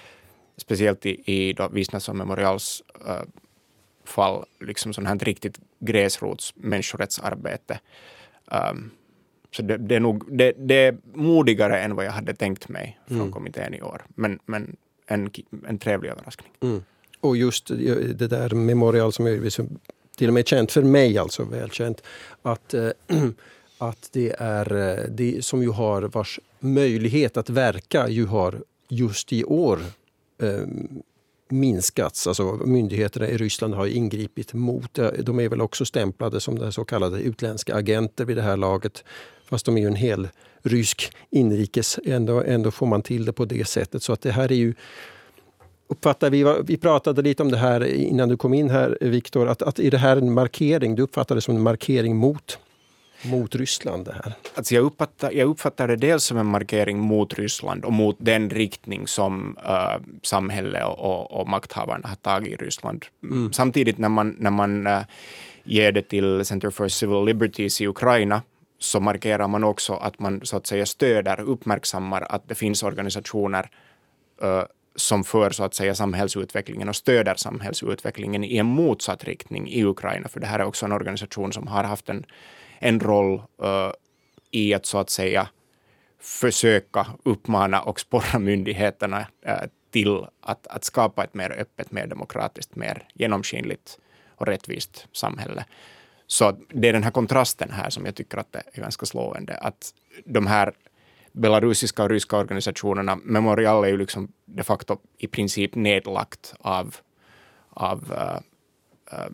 speciellt 0.58 1.06
i, 1.06 1.34
i 1.34 1.54
då 1.54 1.68
Visnason 1.68 2.18
Memorials 2.18 2.84
uh, 3.08 3.22
fall, 4.06 4.46
liksom 4.60 4.94
sånt 4.94 5.08
här 5.08 5.20
riktigt 5.20 5.60
gräsrots 5.80 6.54
människorättsarbete. 6.56 7.80
Um, 8.46 8.92
så 9.52 9.62
det, 9.62 9.78
det, 9.78 9.96
är 9.96 10.00
nog 10.00 10.38
det, 10.38 10.54
det, 10.58 10.76
är 10.76 10.98
modigare 11.14 11.80
än 11.80 11.96
vad 11.96 12.06
jag 12.06 12.12
hade 12.12 12.34
tänkt 12.34 12.70
mig 12.70 13.00
från 13.08 13.20
mm. 13.20 13.32
kommittén 13.32 13.74
i 13.74 13.82
år. 13.82 14.06
Men, 14.16 14.40
men 14.46 14.76
en, 15.08 15.32
en 15.68 15.80
trevlig 15.80 16.10
överraskning. 16.10 16.52
Mm. 16.62 16.84
Och 17.20 17.38
just 17.38 17.72
eh, 17.72 17.78
det 18.16 18.28
där 18.28 18.50
Memorial 18.50 19.14
som 19.14 19.28
är 19.28 19.40
liksom 19.40 19.80
till 20.18 20.28
och 20.28 20.34
med 20.34 20.48
känt 20.48 20.72
för 20.72 20.84
mig, 20.84 21.18
alltså 21.18 21.44
välkänt, 21.44 22.02
att, 22.42 22.74
äh, 22.74 22.90
att 23.78 24.10
det 24.12 24.36
är 24.40 24.76
eh, 24.76 25.10
det 25.10 25.46
som 25.46 25.62
ju 25.62 25.70
har 25.70 26.02
vars 26.02 26.40
möjlighet 26.60 27.38
att 27.38 27.50
verka 27.50 28.10
ju 28.10 28.26
har 28.26 28.64
just 28.90 29.34
i 29.34 29.44
år 29.44 29.80
äh, 30.42 30.62
minskats. 31.50 32.28
Alltså 32.28 32.44
myndigheterna 32.66 33.28
i 33.28 33.38
Ryssland 33.38 33.74
har 33.74 33.88
ingripit 33.88 34.54
mot, 34.54 35.00
de 35.20 35.40
är 35.40 35.50
väl 35.50 35.62
också 35.62 35.86
stämplade 35.86 36.40
som 36.40 36.72
så 36.72 36.86
kallade 36.86 37.20
utländska 37.20 37.76
agenter 37.76 38.26
vid 38.26 38.38
det 38.38 38.42
här 38.42 38.58
laget. 38.58 39.04
Fast 39.50 39.66
de 39.66 39.78
är 39.78 39.82
ju 39.82 39.88
en 39.88 39.96
hel 39.96 40.28
rysk 40.62 41.12
inrikes, 41.30 42.00
ändå, 42.06 42.44
ändå 42.44 42.72
får 42.72 42.86
man 42.86 43.02
till 43.02 43.26
det 43.26 43.34
på 43.34 43.46
det 43.46 43.68
sättet. 43.68 44.04
Så 44.04 44.14
att 44.14 44.22
det 44.22 44.32
här 44.32 44.52
är 44.52 44.56
ju 44.56 44.74
uppfattar 45.88 46.30
vi, 46.30 46.56
vi 46.64 46.78
pratade 46.78 47.22
lite 47.22 47.44
om 47.44 47.52
det 47.52 47.58
här 47.58 47.86
innan 47.86 48.30
du 48.30 48.38
kom 48.38 48.54
in 48.54 48.70
här 48.70 48.98
Viktor, 49.02 49.48
att, 49.48 49.62
att 49.62 49.80
är 49.80 49.92
det 49.92 49.98
här 49.98 50.18
en 50.18 50.34
markering, 50.34 50.96
du 50.96 51.04
uppfattar 51.04 51.36
det 51.36 51.42
som 51.42 51.56
en 51.56 51.62
markering 51.62 52.16
mot 52.16 52.60
mot 53.26 53.56
Ryssland? 53.56 54.06
Det 54.06 54.14
här? 54.14 54.34
Alltså 54.56 54.76
jag, 54.76 54.84
uppfattar, 54.84 55.32
jag 55.32 55.50
uppfattar 55.50 55.88
det 55.88 55.96
dels 55.96 56.24
som 56.24 56.38
en 56.38 56.46
markering 56.46 57.00
mot 57.00 57.34
Ryssland 57.34 57.86
och 57.86 57.94
mot 57.94 58.16
den 58.20 58.50
riktning 58.50 59.08
som 59.08 59.58
uh, 59.66 60.04
samhället 60.24 60.84
och, 60.86 61.00
och, 61.00 61.42
och 61.42 61.50
makthavarna 61.50 62.08
har 62.08 62.16
tagit 62.16 62.54
i 62.54 62.56
Ryssland. 62.56 63.06
Mm. 63.24 63.54
Samtidigt 63.54 63.98
när 63.98 64.10
man, 64.10 64.36
när 64.40 64.52
man 64.52 64.88
uh, 64.88 65.00
ger 65.64 65.92
det 65.92 66.02
till 66.02 66.46
Center 66.46 66.70
for 66.70 66.88
Civil 66.88 67.26
Liberties 67.26 67.82
i 67.82 67.88
Ukraina 67.88 68.42
så 68.80 69.00
markerar 69.00 69.48
man 69.48 69.64
också 69.64 69.94
att 69.94 70.20
man 70.20 70.46
så 70.46 70.58
att 70.58 70.68
säga 70.68 70.86
stöder, 70.86 71.40
uppmärksammar 71.40 72.22
att 72.30 72.48
det 72.48 72.56
finns 72.56 72.84
organisationer 72.84 73.70
uh, 74.44 74.64
som 74.96 75.24
för 75.24 75.50
så 75.50 75.64
att 75.64 75.74
säga 75.74 75.96
samhällsutvecklingen 75.96 76.90
och 76.90 76.96
stöder 76.96 77.36
samhällsutvecklingen 77.36 78.44
i 78.44 78.58
en 78.58 78.66
motsatt 78.66 79.24
riktning 79.24 79.70
i 79.70 79.84
Ukraina. 79.84 80.28
För 80.28 80.40
det 80.40 80.48
här 80.48 80.60
är 80.60 80.66
också 80.66 80.86
en 80.86 80.92
organisation 80.92 81.54
som 81.54 81.68
har 81.68 81.84
haft 81.84 82.10
en, 82.10 82.26
en 82.80 83.00
roll 83.00 83.42
uh, 83.64 83.92
i 84.52 84.74
att 84.74 84.86
så 84.86 84.98
att 84.98 85.10
säga 85.10 85.48
försöka 86.20 87.06
uppmana 87.24 87.82
och 87.82 88.00
sporra 88.00 88.40
myndigheterna 88.40 89.20
uh, 89.48 89.54
till 89.92 90.26
att, 90.42 90.68
att 90.68 90.84
skapa 90.84 91.24
ett 91.24 91.34
mer 91.34 91.52
öppet, 91.52 91.92
mer 91.92 92.08
demokratiskt, 92.08 92.76
mer 92.76 93.08
genomskinligt 93.14 94.00
och 94.36 94.48
rättvist 94.48 95.08
samhälle. 95.12 95.66
Så 96.28 96.58
det 96.70 96.90
är 96.90 96.94
den 96.94 97.04
här 97.04 97.12
kontrasten 97.12 97.72
här 97.72 97.90
som 97.90 98.06
jag 98.06 98.16
tycker 98.16 98.38
att 98.38 98.52
det 98.52 98.64
är 98.74 98.82
ganska 98.82 99.06
slående. 99.06 99.58
Att 99.58 99.94
de 100.26 100.48
här 100.48 100.74
belarusiska 101.32 102.04
och 102.04 102.10
ryska 102.10 102.38
organisationerna, 102.38 103.16
Memorial 103.16 103.84
är 103.84 103.90
ju 103.90 103.98
liksom 103.98 104.32
de 104.46 104.64
facto 104.64 104.98
i 105.18 105.28
princip 105.28 105.76
nedlagt 105.76 106.54
av, 106.60 106.96
av 107.70 108.12
uh, 108.12 108.40
uh, 109.14 109.34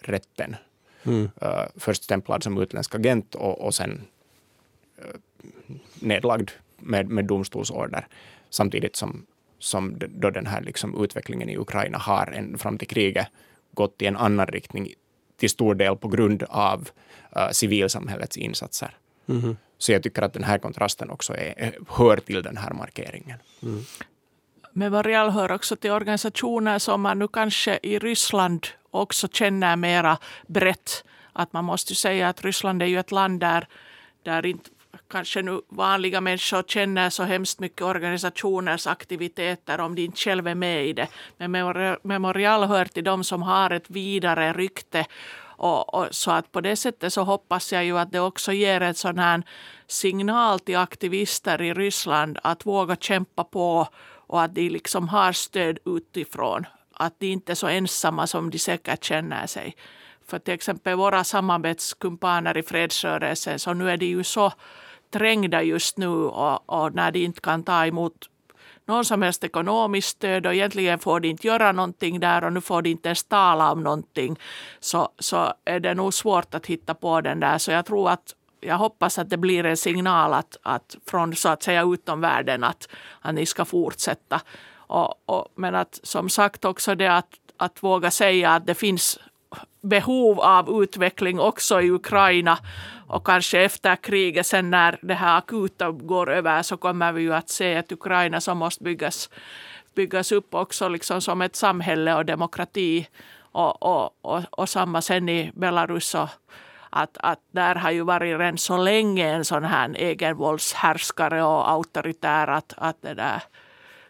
rätten. 0.00 0.56
Mm. 1.04 1.22
Uh, 1.22 1.64
först 1.76 2.04
stämplad 2.04 2.42
som 2.42 2.58
utländsk 2.58 2.94
agent 2.94 3.34
och, 3.34 3.60
och 3.60 3.74
sen 3.74 4.06
nedlagd 5.94 6.50
med, 6.78 7.08
med 7.08 7.24
domstolsorder. 7.24 8.06
Samtidigt 8.50 8.96
som, 8.96 9.26
som 9.58 9.98
då 9.98 10.30
den 10.30 10.46
här 10.46 10.60
liksom 10.60 11.04
utvecklingen 11.04 11.48
i 11.48 11.56
Ukraina 11.56 11.98
har 11.98 12.26
en, 12.26 12.58
fram 12.58 12.78
till 12.78 12.88
kriget 12.88 13.26
gått 13.72 14.02
i 14.02 14.06
en 14.06 14.16
annan 14.16 14.46
riktning 14.46 14.88
till 15.36 15.50
stor 15.50 15.74
del 15.74 15.96
på 15.96 16.08
grund 16.08 16.42
av 16.48 16.88
uh, 17.36 17.50
civilsamhällets 17.52 18.36
insatser. 18.36 18.96
Mm. 19.28 19.56
Så 19.78 19.92
jag 19.92 20.02
tycker 20.02 20.22
att 20.22 20.32
den 20.32 20.44
här 20.44 20.58
kontrasten 20.58 21.10
också 21.10 21.36
är, 21.36 21.54
eh, 21.56 21.72
hör 21.88 22.16
till 22.16 22.42
den 22.42 22.56
här 22.56 22.72
markeringen. 22.72 23.38
Mm. 23.62 24.92
Varial 24.92 25.30
hör 25.30 25.52
också 25.52 25.76
till 25.76 25.90
organisationer 25.90 26.78
som 26.78 27.00
man 27.00 27.18
nu 27.18 27.28
kanske 27.28 27.78
i 27.82 27.98
Ryssland 27.98 28.66
också 28.90 29.28
känner 29.28 29.76
mera 29.76 30.18
brett. 30.46 31.04
Att 31.32 31.52
man 31.52 31.64
måste 31.64 31.94
säga 31.94 32.28
att 32.28 32.44
Ryssland 32.44 32.82
är 32.82 32.86
ju 32.86 32.98
ett 32.98 33.10
land 33.10 33.40
där, 33.40 33.68
där 34.22 34.46
inte 34.46 34.70
kanske 35.14 35.42
nu 35.42 35.60
vanliga 35.68 36.20
människor 36.20 36.62
känner 36.62 37.10
så 37.10 37.22
hemskt 37.22 37.60
mycket 37.60 37.82
organisationers 37.82 38.86
aktiviteter 38.86 39.80
om 39.80 39.94
de 39.94 40.02
inte 40.02 40.20
själva 40.20 40.50
är 40.50 40.54
med 40.54 40.86
i 40.86 40.92
det. 40.92 41.08
Men 41.36 41.50
Memorial 42.02 42.64
hör 42.64 42.84
till 42.84 43.04
de 43.04 43.24
som 43.24 43.42
har 43.42 43.70
ett 43.70 43.90
vidare 43.90 44.52
rykte 44.52 45.06
och, 45.56 45.94
och, 45.94 46.06
så 46.10 46.30
att 46.30 46.52
på 46.52 46.60
det 46.60 46.76
sättet 46.76 47.12
så 47.12 47.22
hoppas 47.22 47.72
jag 47.72 47.84
ju 47.84 47.98
att 47.98 48.12
det 48.12 48.20
också 48.20 48.52
ger 48.52 48.80
en 48.80 48.94
sån 48.94 49.18
här 49.18 49.42
signal 49.86 50.60
till 50.60 50.76
aktivister 50.76 51.62
i 51.62 51.74
Ryssland 51.74 52.38
att 52.42 52.66
våga 52.66 52.96
kämpa 52.96 53.44
på 53.44 53.88
och 54.26 54.42
att 54.42 54.54
de 54.54 54.68
liksom 54.68 55.08
har 55.08 55.32
stöd 55.32 55.78
utifrån. 55.84 56.66
Att 56.92 57.20
de 57.20 57.26
inte 57.26 57.52
är 57.52 57.56
så 57.56 57.66
ensamma 57.66 58.26
som 58.26 58.50
de 58.50 58.58
säkert 58.58 59.04
känner 59.04 59.46
sig. 59.46 59.76
för 60.26 60.38
till 60.38 60.54
exempel 60.54 60.96
våra 60.96 61.24
samarbetskumpaner 61.24 62.56
i 62.56 62.62
fredsrörelsen, 62.62 63.58
så 63.58 63.74
nu 63.74 63.90
är 63.90 63.96
de 63.96 64.06
ju 64.06 64.24
så 64.24 64.52
trängda 65.18 65.62
just 65.62 65.98
nu 65.98 66.08
och, 66.08 66.70
och 66.70 66.94
när 66.94 67.12
de 67.12 67.24
inte 67.24 67.40
kan 67.40 67.62
ta 67.62 67.86
emot 67.86 68.28
någon 68.86 69.04
som 69.04 69.22
helst 69.22 69.44
ekonomiskt 69.44 70.08
stöd 70.08 70.46
och 70.46 70.54
egentligen 70.54 70.98
får 70.98 71.20
de 71.20 71.28
inte 71.28 71.46
göra 71.46 71.72
någonting 71.72 72.20
där 72.20 72.44
och 72.44 72.52
nu 72.52 72.60
får 72.60 72.82
de 72.82 72.90
inte 72.90 73.08
ens 73.08 73.24
tala 73.24 73.72
om 73.72 73.82
någonting 73.82 74.38
så, 74.80 75.08
så 75.18 75.52
är 75.64 75.80
det 75.80 75.94
nog 75.94 76.14
svårt 76.14 76.54
att 76.54 76.66
hitta 76.66 76.94
på 76.94 77.20
den 77.20 77.40
där. 77.40 77.58
Så 77.58 77.70
jag 77.70 77.86
tror 77.86 78.10
att 78.10 78.34
jag 78.60 78.78
hoppas 78.78 79.18
att 79.18 79.30
det 79.30 79.36
blir 79.36 79.64
en 79.66 79.76
signal 79.76 80.32
att, 80.32 80.56
att 80.62 80.96
från 81.06 81.36
så 81.36 81.48
att 81.48 81.62
säga 81.62 81.82
utomvärlden 81.82 82.64
att, 82.64 82.88
att 83.20 83.34
ni 83.34 83.46
ska 83.46 83.64
fortsätta. 83.64 84.40
Och, 84.86 85.14
och, 85.26 85.48
men 85.54 85.74
att 85.74 86.00
som 86.02 86.28
sagt 86.28 86.64
också 86.64 86.94
det 86.94 87.16
att, 87.16 87.28
att 87.56 87.82
våga 87.82 88.10
säga 88.10 88.50
att 88.50 88.66
det 88.66 88.74
finns 88.74 89.18
behov 89.80 90.40
av 90.40 90.82
utveckling 90.82 91.40
också 91.40 91.80
i 91.80 91.90
Ukraina 91.90 92.58
och 93.06 93.26
kanske 93.26 93.60
efter 93.60 93.96
kriget, 93.96 94.46
sen 94.46 94.70
när 94.70 94.98
det 95.02 95.14
här 95.14 95.38
akuta 95.38 95.90
går 95.90 96.30
över, 96.30 96.62
så 96.62 96.76
kommer 96.76 97.12
vi 97.12 97.22
ju 97.22 97.34
att 97.34 97.48
se 97.48 97.74
ett 97.74 97.92
Ukraina 97.92 98.40
som 98.40 98.58
måste 98.58 98.84
byggas, 98.84 99.30
byggas 99.94 100.32
upp 100.32 100.54
också 100.54 100.88
liksom 100.88 101.20
som 101.20 101.42
ett 101.42 101.56
samhälle 101.56 102.14
och 102.14 102.24
demokrati. 102.24 103.08
Och, 103.52 103.82
och, 103.82 104.18
och, 104.20 104.42
och 104.50 104.68
samma 104.68 105.02
sen 105.02 105.28
i 105.28 105.52
Belarus. 105.54 106.14
Och, 106.14 106.28
att, 106.90 107.16
att 107.20 107.40
där 107.52 107.74
har 107.74 107.90
ju 107.90 108.02
varit 108.02 108.38
redan 108.38 108.58
så 108.58 108.76
länge 108.76 109.28
en 109.28 109.44
sån 109.44 109.64
här 109.64 109.94
egenvåldshärskare 109.96 111.42
och 111.42 111.70
auktoritär 111.70 112.46
att, 112.46 112.74
att 112.76 113.02
det 113.02 113.14
där 113.14 113.42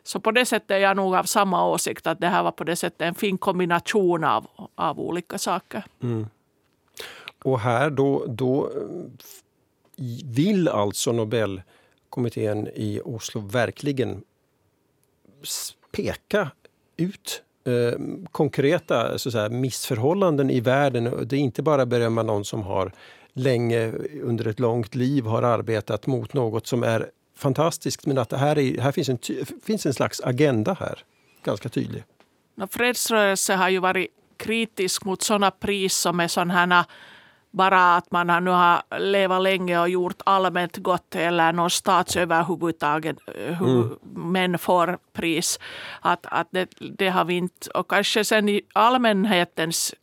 så 0.05 0.21
på 0.21 0.31
det 0.31 0.47
sättet 0.47 0.71
är 0.71 0.79
jag 0.79 0.97
nog 0.97 1.15
av 1.15 1.25
samma 1.25 1.67
åsikt 1.67 2.07
att 2.07 2.21
det 2.21 2.29
här 2.29 2.43
var 2.43 2.53
på 2.53 2.65
det 2.65 2.77
sättet 2.77 3.01
en 3.01 3.15
fin 3.15 3.39
kombination 3.39 4.25
av, 4.25 4.47
av 4.75 5.01
olika 5.01 5.39
saker. 5.39 5.85
Mm. 6.03 6.27
Och 7.45 7.61
här 7.61 7.91
då, 7.91 8.25
då 8.29 8.71
vill 10.25 10.69
alltså 10.69 11.13
Nobelkommittén 11.13 12.69
i 12.75 13.01
Oslo 13.05 13.41
verkligen 13.41 14.23
peka 15.93 16.51
ut 16.97 17.43
eh, 17.65 18.01
konkreta 18.31 19.19
så 19.19 19.31
säga, 19.31 19.49
missförhållanden 19.49 20.51
i 20.51 20.61
världen. 20.61 21.29
Det 21.29 21.37
är 21.37 21.41
inte 21.41 21.63
bara 21.63 21.87
berömma 21.87 22.23
någon 22.23 22.45
som 22.45 22.63
har 22.63 22.93
länge 23.33 23.93
under 24.23 24.47
ett 24.47 24.61
långt 24.61 24.95
liv 24.95 25.25
har 25.25 25.43
arbetat 25.43 26.07
mot 26.07 26.35
något 26.35 26.67
som 26.67 26.83
är 26.83 27.11
fantastiskt 27.37 28.07
men 28.07 28.19
att 28.19 28.29
det 28.29 28.37
här, 28.37 28.59
är, 28.59 28.81
här 28.81 28.93
finns, 28.93 29.09
en, 29.09 29.19
finns 29.65 29.87
en 29.87 29.95
slags 29.95 30.21
agenda 30.21 30.77
här, 30.81 30.99
ganska 31.45 31.69
tydlig. 31.69 32.05
Fredsrörelsen 32.71 33.59
har 33.59 33.69
ju 33.69 33.79
varit 33.79 34.09
kritisk 34.37 35.05
mot 35.05 35.23
sådana 35.23 35.51
pris 35.51 35.97
som 35.97 36.21
är 36.21 36.29
sådana 36.29 36.87
bara 37.55 37.97
att 37.97 38.11
man 38.11 38.45
nu 38.45 38.51
har 38.51 38.99
levat 38.99 39.43
länge 39.43 39.81
och 39.81 39.89
gjort 39.89 40.23
allmänt 40.27 40.77
gott 40.77 41.15
eller 41.15 41.53
någon 41.53 41.71
statsöverhuvudtaget 41.71 43.17
eh, 43.35 43.63
mm. 43.63 43.99
män 44.03 44.59
får 44.59 44.99
pris. 45.13 45.59
Att, 46.01 46.27
att 46.27 46.49
det, 46.51 46.69
det 46.99 47.09
har 47.09 47.25
vi 47.25 47.35
inte, 47.35 47.71
och 47.71 47.91
kanske 47.91 48.25
sen 48.25 48.49
i 48.49 48.63
allmänhetens 48.73 49.95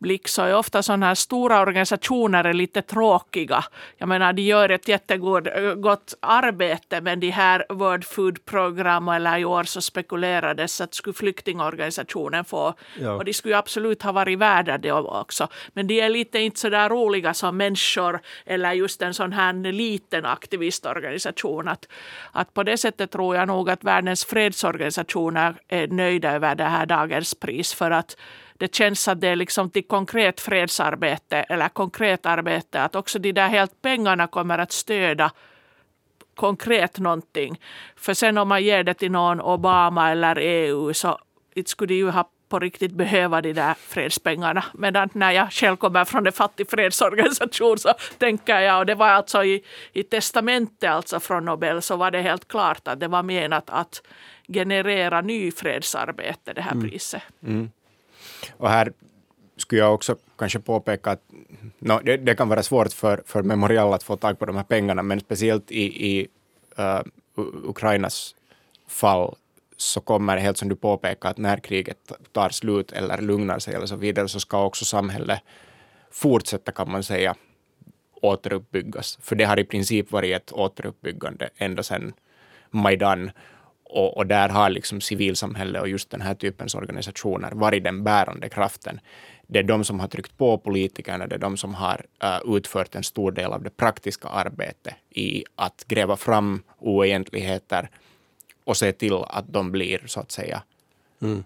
blick 0.00 0.28
så 0.28 0.42
är 0.42 0.54
ofta 0.54 0.82
sådana 0.82 1.06
här 1.06 1.14
stora 1.14 1.60
organisationer 1.60 2.44
är 2.44 2.52
lite 2.52 2.82
tråkiga. 2.82 3.64
Jag 3.96 4.08
menar, 4.08 4.32
de 4.32 4.42
gör 4.42 4.68
ett 4.68 4.88
jättegott 4.88 6.14
arbete, 6.20 7.00
men 7.00 7.20
de 7.20 7.30
här 7.30 7.66
World 7.68 8.04
Food 8.04 8.44
Program 8.44 9.08
eller 9.08 9.38
i 9.38 9.44
år 9.44 9.64
så 9.64 9.80
spekulerades 9.80 10.80
att 10.80 10.94
skulle 10.94 11.14
flyktingorganisationen 11.14 12.44
få, 12.44 12.74
ja. 13.00 13.12
och 13.12 13.24
de 13.24 13.32
skulle 13.32 13.58
absolut 13.58 14.02
ha 14.02 14.12
varit 14.12 14.38
värda 14.38 14.78
det 14.78 14.92
också. 14.92 15.48
Men 15.72 15.86
de 15.86 16.00
är 16.00 16.08
lite 16.08 16.38
inte 16.38 16.60
så 16.60 16.68
där 16.68 16.88
roliga 16.88 17.34
som 17.34 17.56
människor 17.56 18.20
eller 18.46 18.72
just 18.72 19.02
en 19.02 19.14
sån 19.14 19.32
här 19.32 19.72
liten 19.72 20.26
aktivistorganisation. 20.26 21.68
Att, 21.68 21.88
att 22.32 22.54
på 22.54 22.62
det 22.62 22.76
sättet 22.76 23.10
tror 23.10 23.36
jag 23.36 23.48
nog 23.48 23.70
att 23.70 23.84
världens 23.84 24.24
fredsorganisationer 24.24 25.54
är 25.68 25.88
nöjda 25.88 26.32
över 26.32 26.54
det 26.54 26.64
här 26.64 26.86
dagens 26.86 27.34
pris 27.34 27.74
för 27.74 27.90
att 27.90 28.16
det 28.60 28.74
känns 28.74 29.08
att 29.08 29.20
det 29.20 29.28
är 29.28 29.36
liksom 29.36 29.70
till 29.70 29.86
konkret 29.86 30.40
fredsarbete 30.40 31.36
eller 31.36 31.68
konkret 31.68 32.26
arbete. 32.26 32.82
Att 32.82 32.96
också 32.96 33.18
de 33.18 33.32
där 33.32 33.48
helt 33.48 33.82
pengarna 33.82 34.26
kommer 34.26 34.58
att 34.58 34.72
stödja 34.72 35.30
konkret 36.34 36.98
någonting. 36.98 37.60
För 37.96 38.14
sen 38.14 38.38
om 38.38 38.48
man 38.48 38.64
ger 38.64 38.84
det 38.84 38.94
till 38.94 39.10
någon 39.10 39.40
Obama 39.40 40.10
eller 40.10 40.36
EU 40.38 40.94
så 40.94 41.18
skulle 41.66 41.94
de 41.94 41.94
ju 41.94 42.10
ha 42.10 42.30
på 42.48 42.58
riktigt 42.58 42.92
behöva 42.92 43.40
de 43.40 43.52
där 43.52 43.74
fredspengarna. 43.74 44.64
Medan 44.74 45.08
när 45.12 45.32
jag 45.32 45.52
själv 45.52 45.76
kommer 45.76 46.04
från 46.04 46.26
en 46.26 46.32
fattig 46.32 46.70
fredsorganisation 46.70 47.78
så 47.78 47.94
tänker 48.18 48.60
jag, 48.60 48.78
och 48.78 48.86
det 48.86 48.94
var 48.94 49.08
alltså 49.08 49.44
i, 49.44 49.64
i 49.92 50.02
testamentet 50.02 50.90
alltså 50.90 51.20
från 51.20 51.44
Nobel, 51.44 51.82
så 51.82 51.96
var 51.96 52.10
det 52.10 52.22
helt 52.22 52.48
klart 52.48 52.88
att 52.88 53.00
det 53.00 53.08
var 53.08 53.22
menat 53.22 53.70
att 53.70 54.02
generera 54.48 55.20
ny 55.20 55.52
fredsarbete, 55.52 56.52
det 56.52 56.62
här 56.62 56.72
mm. 56.72 56.90
priset. 56.90 57.22
Mm. 57.42 57.70
Och 58.50 58.70
här 58.70 58.92
skulle 59.56 59.80
jag 59.80 59.94
också 59.94 60.16
kanske 60.38 60.58
påpeka 60.58 61.10
att 61.10 61.22
no, 61.78 62.00
det, 62.04 62.16
det, 62.16 62.34
kan 62.34 62.48
vara 62.48 62.62
svårt 62.62 62.92
för, 62.92 63.22
för 63.26 63.42
Memorial 63.42 63.92
att 63.92 64.02
få 64.02 64.16
tag 64.16 64.38
på 64.38 64.46
de 64.46 64.56
här 64.56 64.64
pengarna, 64.64 65.02
men 65.02 65.20
speciellt 65.20 65.70
i, 65.70 66.10
i 66.10 66.28
uh, 66.78 67.02
Ukrainas 67.64 68.34
fall 68.88 69.34
så 69.76 70.00
kommer, 70.00 70.36
helt 70.36 70.58
som 70.58 70.68
du 70.68 70.76
påpekar, 70.76 71.30
att 71.30 71.38
när 71.38 71.56
kriget 71.56 72.12
tar 72.32 72.50
slut 72.50 72.92
eller 72.92 73.18
lugnar 73.18 73.58
sig 73.58 73.74
eller 73.74 73.86
så 73.86 73.96
vidare, 73.96 74.28
så 74.28 74.40
ska 74.40 74.64
också 74.64 74.84
samhället 74.84 75.40
fortsätta, 76.10 76.72
kan 76.72 76.90
man 76.90 77.02
säga, 77.02 77.34
återuppbyggas. 78.22 79.18
För 79.22 79.36
det 79.36 79.44
har 79.44 79.58
i 79.58 79.64
princip 79.64 80.12
varit 80.12 80.36
ett 80.36 80.52
återuppbyggande 80.52 81.50
ända 81.56 81.82
sedan 81.82 82.12
Majdan 82.70 83.30
och, 83.90 84.16
och, 84.16 84.26
där 84.26 84.48
har 84.48 84.70
liksom 84.70 85.00
civilsamhället 85.00 85.82
och 85.82 85.88
just 85.88 86.10
den 86.10 86.20
här 86.20 86.34
typens 86.34 86.74
organisationer 86.74 87.50
varit 87.54 87.84
den 87.84 88.04
bärande 88.04 88.48
kraften. 88.48 89.00
Det 89.46 89.58
är 89.58 89.62
de 89.62 89.84
som 89.84 90.00
har 90.00 90.08
tryckt 90.08 90.38
på 90.38 90.58
politikerna, 90.58 91.26
det 91.26 91.34
är 91.34 91.38
de 91.38 91.56
som 91.56 91.74
har 91.74 92.06
uh, 92.24 92.56
utfört 92.56 92.94
en 92.94 93.02
stor 93.02 93.32
del 93.32 93.52
av 93.52 93.62
det 93.62 93.76
praktiska 93.76 94.28
arbetet 94.28 94.94
i 95.10 95.44
att 95.54 95.84
gräva 95.88 96.16
fram 96.16 96.62
oegentligheter 96.78 97.90
och 98.64 98.76
se 98.76 98.92
till 98.92 99.24
att 99.28 99.52
de 99.52 99.72
blir 99.72 100.02
så 100.06 100.20
att 100.20 100.32
säga 100.32 100.62
mm. 101.22 101.44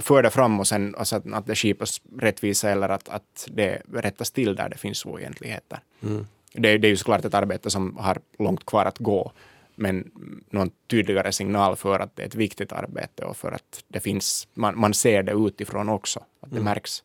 förda 0.00 0.30
fram 0.30 0.60
och 0.60 0.66
sen 0.66 0.94
alltså 0.98 1.16
att, 1.16 1.32
att 1.32 1.46
det 1.46 1.54
skipas 1.54 2.02
rättvisa 2.18 2.70
eller 2.70 2.88
att, 2.88 3.08
att 3.08 3.48
det 3.50 3.82
rättas 3.92 4.30
till 4.30 4.54
där 4.56 4.68
det 4.68 4.78
finns 4.78 5.06
oegentligheter. 5.06 5.78
Mm. 6.02 6.26
Det, 6.52 6.78
det 6.78 6.88
är 6.88 6.90
ju 6.90 6.96
såklart 6.96 7.24
ett 7.24 7.34
arbete 7.34 7.70
som 7.70 7.96
har 7.96 8.18
långt 8.38 8.66
kvar 8.66 8.84
att 8.84 8.98
gå 8.98 9.32
men 9.74 10.10
någon 10.50 10.70
tydligare 10.90 11.32
signal 11.32 11.76
för 11.76 12.00
att 12.00 12.16
det 12.16 12.22
är 12.22 12.26
ett 12.26 12.34
viktigt 12.34 12.72
arbete 12.72 13.24
och 13.24 13.36
för 13.36 13.52
att 13.52 13.84
det 13.88 14.00
finns, 14.00 14.48
man, 14.54 14.78
man 14.78 14.94
ser 14.94 15.22
det 15.22 15.32
utifrån 15.32 15.88
också, 15.88 16.20
att 16.40 16.50
det 16.50 16.56
mm. 16.56 16.64
märks 16.64 17.02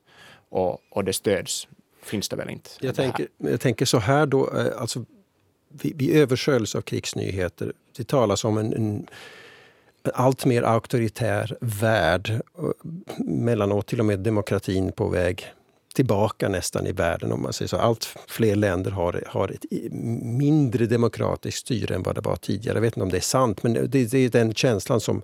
och, 0.49 0.82
och 0.89 1.03
det 1.03 1.13
stöds, 1.13 1.67
finns 2.01 2.29
det 2.29 2.36
väl 2.36 2.49
inte. 2.49 2.69
Jag 2.79 2.95
tänker, 2.95 3.27
jag 3.38 3.62
tänker 3.62 3.86
så 3.86 3.97
här 3.97 4.25
då, 4.25 4.58
eh, 4.58 4.82
alltså, 4.82 5.05
vi, 5.69 5.93
vi 5.95 6.19
översköljs 6.19 6.75
av 6.75 6.82
krigsnyheter. 6.82 7.73
Det 7.97 8.08
talas 8.08 8.45
om 8.45 8.58
en, 8.58 8.73
en 8.73 9.08
allt 10.13 10.45
mer 10.45 10.63
auktoritär 10.63 11.58
värld, 11.62 12.41
mellanåt 13.17 13.88
till 13.88 13.99
och 13.99 14.05
med 14.05 14.19
demokratin 14.19 14.91
på 14.91 15.08
väg 15.08 15.53
tillbaka 15.93 16.49
nästan 16.49 16.88
i 16.88 16.91
världen. 16.91 17.32
om 17.32 17.41
man 17.41 17.54
säger 17.54 17.69
så. 17.69 17.78
Allt 17.78 18.15
fler 18.28 18.56
länder 18.56 18.91
har, 18.91 19.23
har 19.28 19.49
ett 19.52 19.65
mindre 20.21 20.86
demokratiskt 20.86 21.60
styre 21.60 21.95
än 21.95 22.04
vad 22.04 22.15
det 22.15 22.21
var 22.21 22.36
tidigare. 22.36 22.78
Jag 22.78 22.82
vet 22.82 22.97
inte 22.97 23.04
om 23.04 23.10
det 23.10 23.17
är 23.17 23.21
sant, 23.21 23.63
men 23.63 23.73
det, 23.73 23.88
det 23.88 24.17
är 24.17 24.30
den 24.30 24.54
känslan 24.54 25.02
som 25.02 25.21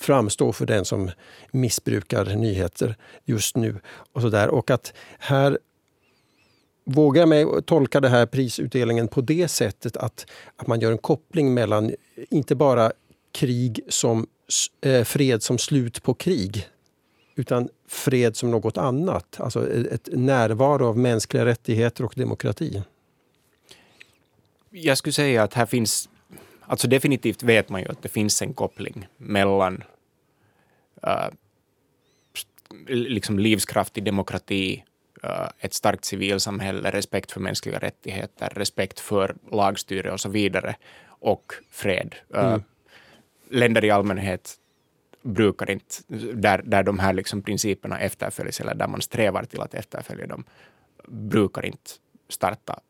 framstår 0.00 0.52
för 0.52 0.66
den 0.66 0.84
som 0.84 1.10
missbrukar 1.50 2.24
nyheter 2.24 2.96
just 3.24 3.56
nu. 3.56 3.80
Och, 4.12 4.22
så 4.22 4.28
där. 4.28 4.48
och 4.48 4.70
att 4.70 4.92
här 5.18 5.58
Vågar 6.86 7.22
jag 7.22 7.28
mig 7.28 7.46
tolka 7.66 8.00
det 8.00 8.08
här 8.08 8.26
prisutdelningen 8.26 9.08
på 9.08 9.20
det 9.20 9.48
sättet 9.48 9.96
att, 9.96 10.26
att 10.56 10.66
man 10.66 10.80
gör 10.80 10.92
en 10.92 10.98
koppling 10.98 11.54
mellan 11.54 11.92
inte 12.30 12.54
bara 12.54 12.92
krig 13.32 13.80
som 13.88 14.26
eh, 14.80 15.04
fred 15.04 15.42
som 15.42 15.58
slut 15.58 16.02
på 16.02 16.14
krig 16.14 16.68
utan 17.34 17.68
fred 17.88 18.36
som 18.36 18.50
något 18.50 18.76
annat. 18.76 19.40
Alltså 19.40 19.70
ett 19.70 20.08
närvaro 20.12 20.86
av 20.86 20.98
mänskliga 20.98 21.44
rättigheter 21.44 22.04
och 22.04 22.14
demokrati. 22.16 22.82
Jag 24.70 24.98
skulle 24.98 25.12
säga 25.12 25.42
att 25.42 25.54
här 25.54 25.66
finns, 25.66 26.08
alltså 26.60 26.88
definitivt 26.88 27.42
vet 27.42 27.68
man 27.68 27.80
ju 27.80 27.88
att 27.88 28.02
det 28.02 28.08
finns 28.08 28.42
en 28.42 28.54
koppling 28.54 29.06
mellan 29.16 29.84
uh, 31.06 31.28
liksom 32.86 33.38
livskraftig 33.38 34.04
demokrati, 34.04 34.84
uh, 35.24 35.48
ett 35.58 35.74
starkt 35.74 36.04
civilsamhälle, 36.04 36.90
respekt 36.90 37.32
för 37.32 37.40
mänskliga 37.40 37.78
rättigheter, 37.78 38.52
respekt 38.54 39.00
för 39.00 39.36
lagstyre 39.52 40.12
och 40.12 40.20
så 40.20 40.28
vidare 40.28 40.76
och 41.06 41.52
fred. 41.70 42.14
Uh, 42.34 42.44
mm. 42.44 42.62
Länder 43.50 43.84
i 43.84 43.90
allmänhet 43.90 44.58
brukar 45.24 45.70
inte, 45.70 45.94
där, 46.34 46.62
där 46.64 46.82
de 46.82 46.98
här 46.98 47.12
liksom 47.12 47.42
principerna 47.42 47.98
efterföljs 47.98 48.60
eller 48.60 48.74
där 48.74 48.88
man 48.88 49.00
strävar 49.00 49.44
till 49.44 49.60
att 49.60 49.74
efterfölja 49.74 50.26
dem, 50.26 50.44
brukar 51.08 51.66
inte 51.66 51.90
starta 52.28 52.80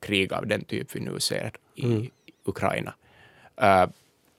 krig 0.00 0.32
av 0.32 0.46
den 0.46 0.64
typ 0.64 0.96
vi 0.96 1.00
nu 1.00 1.20
ser 1.20 1.52
i 1.74 1.84
mm. 1.84 2.06
Ukraina. 2.44 2.94
Uh, 3.62 3.90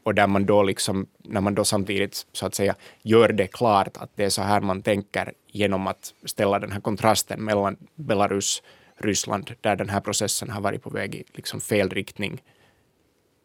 och 0.04 0.16
där 0.16 0.28
man 0.28 0.46
då 0.46 0.64
liksom, 0.64 1.08
när 1.24 1.42
man 1.42 1.56
då 1.56 1.64
samtidigt 1.64 2.28
så 2.32 2.46
att 2.46 2.56
säga 2.56 2.76
gör 3.02 3.30
det 3.30 3.48
klart 3.48 3.98
att 3.98 4.10
det 4.16 4.24
är 4.24 4.30
så 4.30 4.42
här 4.42 4.62
man 4.62 4.82
tänker 4.82 5.34
genom 5.48 5.88
att 5.88 6.14
ställa 6.26 6.60
den 6.60 6.72
här 6.72 6.80
kontrasten 6.80 7.44
mellan 7.44 7.78
Belarus, 7.96 8.64
Ryssland, 8.98 9.52
där 9.62 9.76
den 9.76 9.90
här 9.90 10.02
processen 10.02 10.50
har 10.50 10.62
varit 10.62 10.84
på 10.84 10.90
väg 10.90 11.16
i 11.16 11.24
liksom 11.34 11.62
fel 11.62 11.90
riktning 11.90 12.42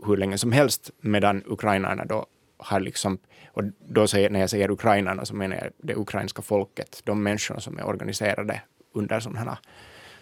hur 0.07 0.17
länge 0.17 0.39
som 0.39 0.53
helst, 0.53 0.91
medan 1.01 1.43
ukrainarna 1.47 2.05
då 2.05 2.27
har 2.65 2.81
liksom, 2.81 3.19
och 3.53 3.63
då 3.79 4.09
säger, 4.09 4.31
när 4.31 4.41
jag 4.41 4.51
säger 4.51 4.71
ukrainarna 4.71 5.25
så 5.25 5.35
menar 5.35 5.57
jag 5.57 5.73
det 5.77 5.97
ukrainska 5.97 6.43
folket, 6.43 7.01
de 7.05 7.23
människor 7.23 7.59
som 7.59 7.79
är 7.79 7.87
organiserade 7.87 8.63
under 8.93 9.21
sådana, 9.21 9.59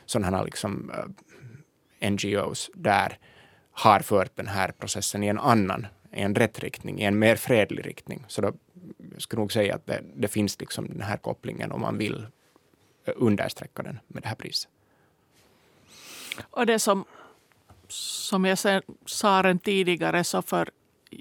sådana 0.07 0.42
liksom, 0.42 0.90
eh, 0.90 2.09
uh, 2.09 2.11
NGOs 2.11 2.70
där 2.74 3.18
har 3.72 4.00
fört 4.00 4.37
den 4.37 4.48
här 4.48 4.72
processen 4.72 5.22
i 5.22 5.26
en 5.26 5.38
annan, 5.38 5.87
i 6.12 6.20
en 6.20 6.35
rätt 6.35 6.59
riktning, 6.59 7.00
i 7.00 7.05
en 7.05 7.18
mer 7.18 7.37
fredlig 7.37 7.87
riktning. 7.87 8.24
Så 8.29 8.40
då 8.40 8.53
jag 9.12 9.22
skulle 9.22 9.40
nog 9.40 9.53
säga 9.53 9.74
att 9.74 9.87
det, 9.87 10.03
det 10.14 10.29
finns 10.29 10.61
liksom 10.61 10.88
den 10.88 11.03
här 11.03 11.16
kopplingen 11.16 11.72
om 11.72 11.81
man 11.81 11.98
vill 11.98 12.26
eh, 13.05 13.14
understräcka 13.16 13.83
den 13.83 14.00
med 14.07 14.22
det 14.22 14.29
här 14.29 14.35
priset. 14.35 14.70
Och 16.40 16.66
det 16.66 16.79
som, 16.79 17.05
som 17.88 18.44
jag 18.44 18.59
sa 19.07 19.42
redan 19.42 19.59
tidigare, 19.59 20.24
så 20.24 20.42
för 20.42 20.70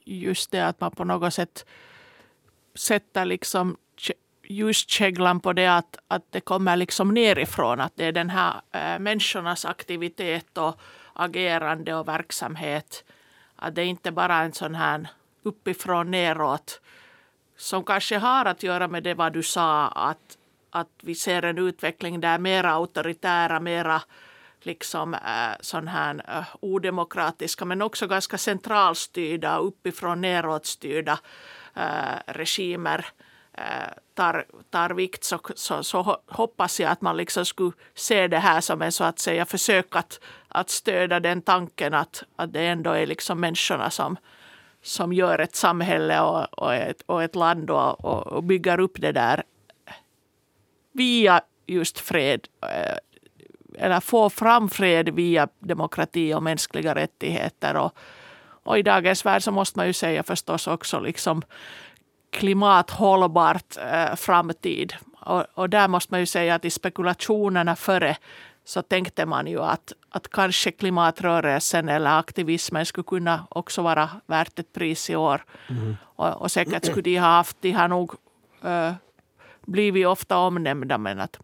just 0.05 0.51
det 0.51 0.67
att 0.67 0.81
man 0.81 0.91
på 0.91 1.03
något 1.03 1.33
sätt 1.33 1.65
sätter 2.75 3.25
liksom 3.25 3.77
just 4.43 4.89
käglan 4.89 5.39
på 5.39 5.53
det 5.53 5.67
att, 5.67 5.97
att 6.07 6.31
det 6.31 6.41
kommer 6.41 6.75
liksom 6.75 7.13
nerifrån. 7.13 7.81
Att 7.81 7.93
det 7.95 8.05
är 8.05 8.11
den 8.11 8.29
här 8.29 8.61
äh, 8.71 8.99
människornas 8.99 9.65
aktivitet 9.65 10.57
och 10.57 10.79
agerande 11.13 11.95
och 11.95 12.07
verksamhet. 12.07 13.03
Att 13.55 13.75
det 13.75 13.81
är 13.81 13.85
inte 13.85 14.11
bara 14.11 14.35
en 14.35 14.53
sån 14.53 14.75
här 14.75 15.07
uppifrån 15.43 16.11
neråt 16.11 16.81
som 17.57 17.83
kanske 17.83 18.17
har 18.17 18.45
att 18.45 18.63
göra 18.63 18.87
med 18.87 19.03
det 19.03 19.13
vad 19.13 19.33
du 19.33 19.43
sa 19.43 19.87
att, 19.87 20.37
att 20.69 20.89
vi 21.01 21.15
ser 21.15 21.43
en 21.43 21.57
utveckling 21.57 22.21
där 22.21 22.39
mera 22.39 22.71
auktoritära, 22.71 23.59
mera 23.59 24.01
liksom 24.65 25.13
äh, 25.13 25.57
sån 25.59 25.87
här 25.87 26.21
äh, 26.27 26.43
odemokratiska 26.59 27.65
men 27.65 27.81
också 27.81 28.07
ganska 28.07 28.37
centralstyrda, 28.37 29.57
uppifrån 29.57 30.21
neråtstyrda 30.21 31.19
äh, 31.75 31.83
eh, 31.83 32.19
regimer 32.25 33.05
tar, 34.13 34.45
tar 34.69 34.89
vikt. 34.89 35.23
Så, 35.23 35.39
så, 35.55 35.83
så, 35.83 36.17
hoppas 36.27 36.79
jag 36.79 36.91
att 36.91 37.01
man 37.01 37.17
liksom 37.17 37.45
skulle 37.45 37.71
se 37.95 38.27
det 38.27 38.39
här 38.39 38.61
som 38.61 38.81
en 38.81 38.91
så 38.91 39.03
att 39.03 39.19
säga 39.19 39.45
försök 39.45 39.95
att, 39.95 40.19
att 40.47 40.69
stödja 40.69 41.19
den 41.19 41.41
tanken 41.41 41.93
att, 41.93 42.23
att 42.35 42.53
det 42.53 42.67
ändå 42.67 42.91
är 42.91 43.07
liksom 43.07 43.39
människorna 43.39 43.89
som, 43.89 44.17
som 44.81 45.13
gör 45.13 45.39
ett 45.39 45.55
samhälle 45.55 46.21
och, 46.21 46.59
och, 46.59 46.75
ett, 46.75 47.01
och 47.05 47.23
ett 47.23 47.35
land 47.35 47.69
och, 47.69 48.05
och, 48.05 48.27
och 48.27 48.43
bygger 48.43 48.79
upp 48.79 49.01
det 49.01 49.11
där 49.11 49.43
via 50.91 51.41
just 51.67 51.99
fred 51.99 52.47
eller 53.79 53.99
få 53.99 54.29
fram 54.29 54.69
fred 54.69 55.09
via 55.09 55.47
demokrati 55.59 56.33
och 56.33 56.43
mänskliga 56.43 56.95
rättigheter. 56.95 57.75
Och, 57.75 57.97
och 58.63 58.79
i 58.79 58.81
dagens 58.81 59.25
värld 59.25 59.43
så 59.43 59.51
måste 59.51 59.79
man 59.79 59.87
ju 59.87 59.93
säga 59.93 60.23
förstås 60.23 60.67
också 60.67 60.99
liksom 60.99 61.41
klimathållbart 62.31 63.77
eh, 63.77 64.15
framtid. 64.15 64.93
Och, 65.19 65.45
och, 65.53 65.69
där 65.69 65.87
måste 65.87 66.13
man 66.13 66.19
ju 66.19 66.25
säga 66.25 66.55
att 66.55 66.65
i 66.65 66.69
spekulationerna 66.69 67.75
före 67.75 68.17
så 68.65 68.81
tänkte 68.81 69.25
man 69.25 69.47
ju 69.47 69.61
att, 69.61 69.93
att 70.09 70.27
kanske 70.27 70.71
klimatrörelsen 70.71 71.89
eller 71.89 72.19
aktivismen 72.19 72.85
skulle 72.85 73.03
kunna 73.03 73.47
också 73.49 73.81
vara 73.81 74.09
värt 74.25 74.59
ett 74.59 74.73
pris 74.73 75.09
i 75.09 75.15
år. 75.15 75.45
Mm. 75.69 75.97
Och, 76.03 76.41
och 76.41 76.51
säkert 76.51 76.85
skulle 76.85 77.01
de 77.01 77.17
ha 77.17 77.27
haft, 77.27 77.57
de 77.61 77.71
har 77.71 77.87
nog 77.87 78.13
äh, 78.63 78.93
blivit 79.65 80.07
ofta 80.07 80.37
omnämnda 80.37 80.97
men 80.97 81.19
att 81.19 81.39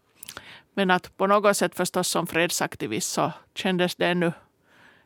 men 0.76 0.90
att 0.90 1.16
på 1.16 1.26
något 1.26 1.56
sätt 1.56 1.74
förstås 1.74 2.08
som 2.08 2.26
fredsaktivist 2.26 3.12
så 3.12 3.32
kändes 3.54 3.94
det 3.94 4.06
ännu 4.06 4.32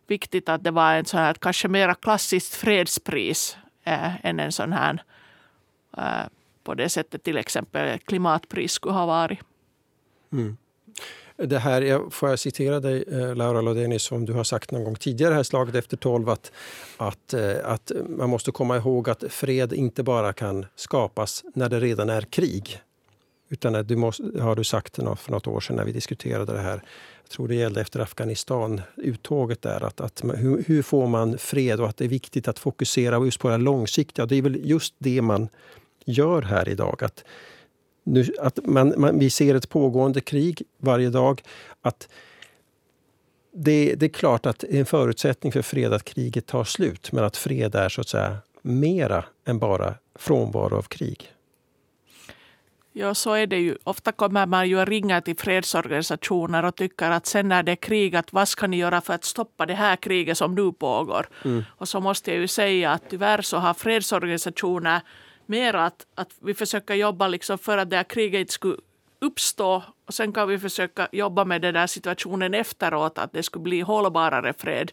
viktigt 0.06 0.48
att 0.48 0.64
det 0.64 0.70
var 0.70 0.94
en 0.94 1.04
sån 1.04 1.20
här 1.20 1.34
kanske 1.34 1.68
mera 1.68 1.94
klassiskt 1.94 2.54
fredspris 2.54 3.56
äh, 3.84 4.26
än 4.26 4.40
en 4.40 4.52
sån 4.52 4.72
här 4.72 5.02
äh, 5.96 6.28
på 6.64 6.74
det 6.74 6.88
sättet 6.88 7.22
till 7.22 7.36
exempel 7.36 7.98
klimatpris 7.98 8.72
skulle 8.72 8.94
ha 8.94 9.06
varit. 9.06 9.38
Mm. 10.32 10.56
Det 11.36 11.58
här, 11.58 12.10
får 12.10 12.28
jag 12.28 12.38
citera 12.38 12.80
dig, 12.80 13.04
eh, 13.12 13.34
Laura 13.34 13.60
Lodeni, 13.60 13.98
som 13.98 14.26
du 14.26 14.32
har 14.32 14.44
sagt 14.44 14.70
någon 14.70 14.84
gång 14.84 14.96
tidigare 14.96 15.34
här 15.34 15.42
slaget 15.42 15.74
efter 15.74 15.96
tolv 15.96 16.28
att, 16.28 16.52
att, 16.96 17.34
att 17.64 17.92
man 18.08 18.30
måste 18.30 18.52
komma 18.52 18.76
ihåg 18.76 19.10
att 19.10 19.24
fred 19.28 19.72
inte 19.72 20.02
bara 20.02 20.32
kan 20.32 20.66
skapas 20.76 21.44
när 21.54 21.68
det 21.68 21.80
redan 21.80 22.10
är 22.10 22.22
krig. 22.22 22.80
Utan 23.52 23.86
du 23.86 23.96
måste, 23.96 24.42
har 24.42 24.56
du 24.56 24.64
sagt 24.64 24.96
för 24.96 25.30
något 25.30 25.46
år 25.46 25.60
sedan 25.60 25.76
när 25.76 25.84
vi 25.84 25.92
diskuterade 25.92 26.52
det 26.52 26.60
här. 26.60 26.82
Jag 27.22 27.30
tror 27.30 27.48
det 27.48 27.54
gällde 27.54 27.80
efter 27.80 28.00
Afghanistan-uttåget 28.00 29.62
där. 29.62 29.84
Att, 29.84 30.00
att 30.00 30.22
hur, 30.34 30.64
hur, 30.66 30.82
får 30.82 31.06
man 31.06 31.38
fred 31.38 31.80
och 31.80 31.88
att 31.88 31.96
det 31.96 32.04
är 32.04 32.08
viktigt 32.08 32.48
att 32.48 32.58
fokusera 32.58 33.24
just 33.24 33.40
på 33.40 33.48
det 33.48 33.56
långsiktiga. 33.56 34.26
Det 34.26 34.36
är 34.36 34.42
väl 34.42 34.70
just 34.70 34.94
det 34.98 35.22
man 35.22 35.48
gör 36.04 36.42
här 36.42 36.68
idag. 36.68 37.04
Att, 37.04 37.24
nu, 38.04 38.26
att 38.40 38.58
man, 38.64 38.94
man, 38.96 39.18
vi 39.18 39.30
ser 39.30 39.54
ett 39.54 39.68
pågående 39.68 40.20
krig 40.20 40.62
varje 40.78 41.10
dag. 41.10 41.42
Att 41.80 42.08
det, 43.52 43.94
det, 43.94 44.06
är 44.06 44.10
klart 44.10 44.46
att 44.46 44.58
det 44.58 44.76
är 44.76 44.80
en 44.80 44.86
förutsättning 44.86 45.52
för 45.52 45.62
fred 45.62 45.92
att 45.92 46.04
kriget 46.04 46.46
tar 46.46 46.64
slut. 46.64 47.12
Men 47.12 47.24
att 47.24 47.36
fred 47.36 47.74
är 47.74 47.88
så 47.88 48.00
att 48.00 48.08
säga 48.08 48.36
mera 48.62 49.24
än 49.44 49.58
bara 49.58 49.94
frånvaro 50.14 50.76
av 50.76 50.82
krig. 50.82 51.32
Ja, 52.92 53.14
så 53.14 53.32
är 53.32 53.46
det 53.46 53.58
ju. 53.58 53.76
Ofta 53.84 54.12
kommer 54.12 54.46
man 54.46 54.68
ju 54.68 54.80
att 54.80 54.88
ringa 54.88 55.20
till 55.20 55.36
fredsorganisationer 55.36 56.64
och 56.64 56.76
tycker 56.76 57.10
att 57.10 57.26
sen 57.26 57.48
när 57.48 57.62
det 57.62 57.72
är 57.72 57.76
krig, 57.76 58.16
att 58.16 58.32
vad 58.32 58.48
ska 58.48 58.66
ni 58.66 58.76
göra 58.76 59.00
för 59.00 59.14
att 59.14 59.24
stoppa 59.24 59.66
det 59.66 59.74
här 59.74 59.96
kriget 59.96 60.38
som 60.38 60.54
nu 60.54 60.72
pågår? 60.72 61.26
Mm. 61.44 61.64
Och 61.76 61.88
så 61.88 62.00
måste 62.00 62.30
jag 62.30 62.40
ju 62.40 62.48
säga 62.48 62.90
att 62.90 63.10
tyvärr 63.10 63.42
så 63.42 63.56
har 63.56 63.74
fredsorganisationer 63.74 65.00
mer 65.46 65.74
att, 65.74 66.06
att 66.14 66.30
vi 66.42 66.54
försöker 66.54 66.94
jobba 66.94 67.28
liksom 67.28 67.58
för 67.58 67.78
att 67.78 67.90
det 67.90 67.96
här 67.96 68.04
kriget 68.04 68.40
inte 68.40 68.52
skulle 68.52 68.76
uppstå 69.20 69.82
och 70.06 70.14
sen 70.14 70.32
kan 70.32 70.48
vi 70.48 70.58
försöka 70.58 71.08
jobba 71.12 71.44
med 71.44 71.62
den 71.62 71.74
där 71.74 71.86
situationen 71.86 72.54
efteråt, 72.54 73.18
att 73.18 73.32
det 73.32 73.42
skulle 73.42 73.62
bli 73.62 73.80
hållbarare 73.80 74.52
fred. 74.58 74.92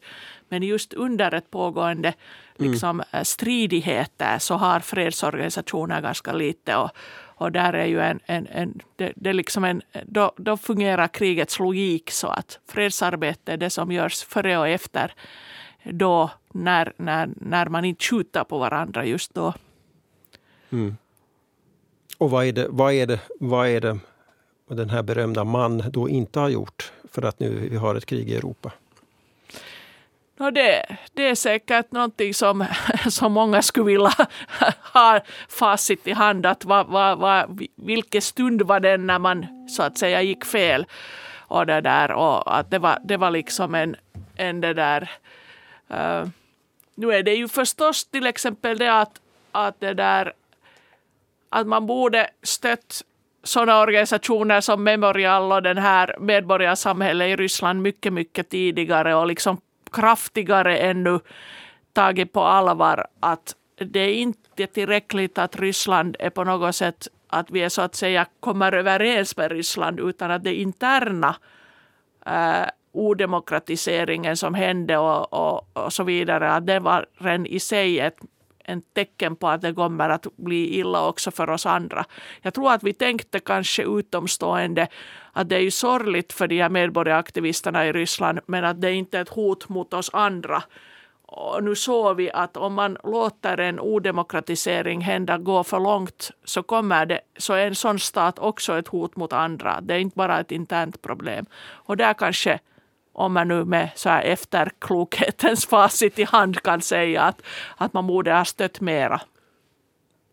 Men 0.50 0.64
just 0.64 0.94
under 0.94 1.34
ett 1.34 1.52
pågående 1.52 2.14
mm. 2.60 2.72
liksom, 2.72 3.04
mm. 3.12 3.26
stridigheter 3.26 4.40
så 4.40 4.56
har 4.56 4.80
fredsorganisationer 4.80 6.02
ganska 6.02 6.34
lite. 6.34 6.76
Och, 6.76 6.92
och 7.38 7.52
där 7.52 7.74
är 7.74 7.86
ju 7.86 8.02
en, 8.02 8.20
en, 8.26 8.48
en, 8.48 8.80
det, 8.96 9.14
det 9.16 9.34
liksom 9.34 9.64
en 9.64 9.82
då, 10.06 10.32
då 10.38 10.58
fungerar 10.58 11.08
krigets 11.08 11.60
logik 11.60 12.12
så 12.12 12.28
att 12.28 12.60
fredsarbete 12.68 13.54
är 13.54 13.58
det 13.58 13.70
som 13.70 13.92
görs 13.92 14.24
före 14.24 14.58
och 14.58 14.68
efter 14.68 15.14
då 15.84 16.32
när, 16.54 16.94
när, 16.98 17.30
när 17.36 17.66
man 17.66 17.86
inte 17.86 18.04
skjuter 18.04 18.44
på 18.44 18.58
varandra 18.58 19.06
just 19.06 19.34
då. 19.34 19.54
Mm. 20.70 20.98
Och 22.18 22.32
vad 22.32 22.46
är, 22.46 22.54
det, 22.54 22.68
vad, 22.70 22.94
är 22.94 23.08
det, 23.08 23.20
vad 23.40 23.68
är 23.68 23.82
det 23.82 24.00
den 24.68 24.90
här 24.90 25.04
berömda 25.04 25.44
man 25.44 25.84
då 25.92 26.10
inte 26.10 26.40
har 26.40 26.50
gjort 26.50 26.92
för 27.12 27.22
att 27.22 27.40
nu 27.40 27.70
vi 27.72 27.78
har 27.78 27.96
ett 27.96 28.06
krig 28.06 28.30
i 28.30 28.36
Europa? 28.36 28.72
No 30.38 30.52
det, 30.52 30.98
det 31.14 31.30
är 31.30 31.36
säkert 31.36 31.92
någonting 31.92 32.34
som, 32.34 32.66
som 33.10 33.34
många 33.34 33.62
skulle 33.62 33.86
vilja 33.86 34.14
ha 34.94 35.20
facit 35.50 36.08
i 36.08 36.12
hand. 36.12 36.46
Att 36.46 36.66
va, 36.66 36.84
va, 36.84 37.16
va, 37.16 37.48
vilken 37.76 38.22
stund 38.22 38.62
var 38.62 38.80
det 38.80 38.98
när 38.98 39.20
man 39.20 39.46
så 39.70 39.84
att 39.84 39.98
säga 39.98 40.22
gick 40.22 40.46
fel? 40.46 40.86
Och 41.50 41.66
det 41.66 41.82
där 41.82 42.12
och 42.12 42.58
att 42.58 42.72
det 42.72 42.80
var, 42.80 43.00
det 43.04 43.18
var 43.18 43.32
liksom 43.32 43.76
en, 43.76 43.96
en 44.36 44.62
det 44.62 44.74
där. 44.74 45.12
Uh, 45.92 46.28
nu 46.96 47.14
är 47.14 47.24
det 47.24 47.34
ju 47.34 47.48
förstås 47.48 48.06
till 48.06 48.26
exempel 48.26 48.78
det 48.78 48.94
att, 48.94 49.22
att 49.52 49.80
det 49.80 49.94
där 49.94 50.34
att 51.50 51.68
man 51.68 51.88
borde 51.88 52.30
stött 52.44 53.02
sådana 53.44 53.82
organisationer 53.82 54.62
som 54.62 54.84
Memorial 54.84 55.52
och 55.52 55.64
den 55.64 55.78
här 55.78 56.16
medborgarsamhället 56.20 57.28
i 57.28 57.36
Ryssland 57.36 57.82
mycket, 57.82 58.14
mycket 58.14 58.50
tidigare 58.50 59.16
och 59.16 59.28
liksom 59.28 59.58
kraftigare 59.92 60.78
ännu 60.78 61.20
tagit 61.94 62.34
på 62.34 62.42
allvar 62.42 63.08
att 63.20 63.56
det 63.80 64.00
är 64.00 64.14
inte 64.14 64.68
tillräckligt 64.68 65.38
att 65.38 65.56
Ryssland 65.56 66.16
är 66.20 66.30
på 66.30 66.44
något 66.44 66.76
sätt 66.76 67.08
att 67.28 67.52
vi 67.52 67.64
är 67.64 67.70
så 67.70 67.82
att 67.82 67.96
säga 67.96 68.26
kommer 68.40 68.72
överens 68.72 69.38
med 69.38 69.52
Ryssland 69.52 70.00
utan 70.00 70.32
att 70.32 70.44
det 70.44 70.56
interna 70.56 71.36
eh, 72.26 72.70
odemokratiseringen 72.92 74.38
som 74.38 74.54
hände 74.54 74.98
och, 74.98 75.34
och, 75.34 75.68
och, 75.74 75.94
så 75.94 76.04
vidare, 76.04 76.52
att 76.52 76.68
det 76.68 76.80
var 76.80 77.06
redan 77.18 77.46
i 77.46 77.60
sig 77.60 78.00
ett, 78.00 78.18
en 78.68 78.82
tecken 78.82 79.36
på 79.36 79.48
att 79.48 79.62
det 79.62 79.74
kommer 79.74 80.10
att 80.10 80.28
bli 80.38 80.80
illa 80.80 81.08
också 81.08 81.32
för 81.32 81.50
oss 81.50 81.66
andra. 81.66 82.06
Jag 82.42 82.54
tror 82.54 82.72
att 82.72 82.84
vi 82.84 82.94
tänkte 82.94 83.40
kanske 83.40 83.84
utomstående 83.84 84.88
att 85.34 85.50
det 85.50 85.56
är 85.56 85.60
ju 85.60 85.72
sorgligt 85.72 86.34
för 86.34 86.48
de 86.48 86.62
här 86.62 86.70
medborgaraktivisterna 86.70 87.86
i 87.86 87.92
Ryssland 87.92 88.40
men 88.46 88.66
att 88.66 88.82
det 88.82 88.92
inte 88.92 89.18
är 89.18 89.22
ett 89.22 89.30
hot 89.30 89.70
mot 89.70 89.94
oss 89.94 90.10
andra. 90.14 90.64
Och 91.30 91.64
nu 91.64 91.76
såg 91.76 92.16
vi 92.16 92.32
att 92.32 92.58
om 92.58 92.74
man 92.74 92.98
låter 93.04 93.60
en 93.60 93.80
odemokratisering 93.80 95.02
hända 95.02 95.38
gå 95.38 95.64
för 95.64 95.80
långt 95.80 96.32
så 96.44 96.64
kommer 96.64 97.06
det, 97.06 97.20
så 97.38 97.54
är 97.54 97.68
en 97.68 97.76
sån 97.76 98.00
stat 98.00 98.40
också 98.40 98.78
ett 98.80 98.88
hot 98.88 99.16
mot 99.16 99.34
andra. 99.34 99.82
Det 99.82 99.94
är 99.94 100.00
inte 100.00 100.18
bara 100.18 100.40
ett 100.40 100.52
internt 100.52 101.02
problem. 101.02 101.46
Och 101.88 101.98
där 101.98 102.14
kanske 102.14 102.60
om 103.18 103.34
man 103.34 103.48
nu 103.48 103.66
med 103.66 103.90
så 103.96 104.10
här 104.10 104.24
efterklokhetens 104.24 105.66
facit 105.66 106.20
i 106.20 106.24
hand 106.24 106.62
kan 106.62 106.82
säga 106.82 107.22
att, 107.22 107.42
att 107.78 107.94
man 107.94 108.08
borde 108.08 108.34
ha 108.34 108.46
stött 108.46 108.82
mera. 108.82 109.22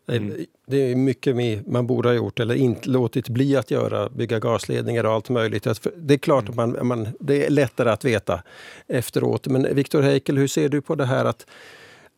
Mm. 0.09 0.47
Det 0.67 0.77
är 0.77 0.97
mycket 0.97 1.67
man 1.67 1.87
borde 1.87 2.09
ha 2.09 2.15
gjort 2.15 2.41
eller 2.41 2.55
inte 2.55 2.89
låtit 2.89 3.29
bli 3.29 3.57
att 3.57 3.71
göra, 3.71 4.09
bygga 4.09 4.39
gasledningar 4.39 5.05
och 5.05 5.13
allt 5.13 5.29
möjligt. 5.29 5.67
Det 5.97 6.15
är 6.15 6.19
klart 6.19 6.49
att 6.49 6.55
man, 6.55 6.87
man, 6.87 7.09
det 7.21 7.47
är 7.47 7.51
lättare 7.51 7.91
att 7.91 8.05
veta 8.05 8.43
efteråt. 8.87 9.47
Men 9.47 9.75
Viktor 9.75 10.03
Heikel, 10.03 10.39
hur 10.39 10.49
ser 10.49 10.69
du 10.69 10.81
på 10.81 10.95
det 10.95 11.07
här 11.07 11.25
att, 11.25 11.47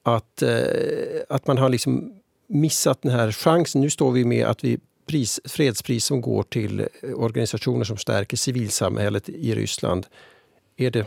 att, 0.03 0.43
eh, 0.43 1.21
att 1.29 1.47
man 1.47 1.59
har 1.59 1.69
liksom 1.69 2.15
missat 2.47 3.03
den 3.03 3.13
här 3.13 3.33
chansen? 3.33 3.81
Nu 3.81 3.91
står 3.91 4.13
vi 4.13 4.25
med 4.25 4.47
att 4.47 4.65
vi 4.65 4.79
pris, 5.07 5.41
fredspris 5.45 6.05
som 6.05 6.21
går 6.21 6.43
till 6.43 6.89
organisationer 7.15 7.85
som 7.85 7.97
stärker 7.97 8.37
civilsamhället 8.37 9.29
i 9.29 9.55
Ryssland. 9.55 10.07
Är 10.77 10.91
det 10.91 11.07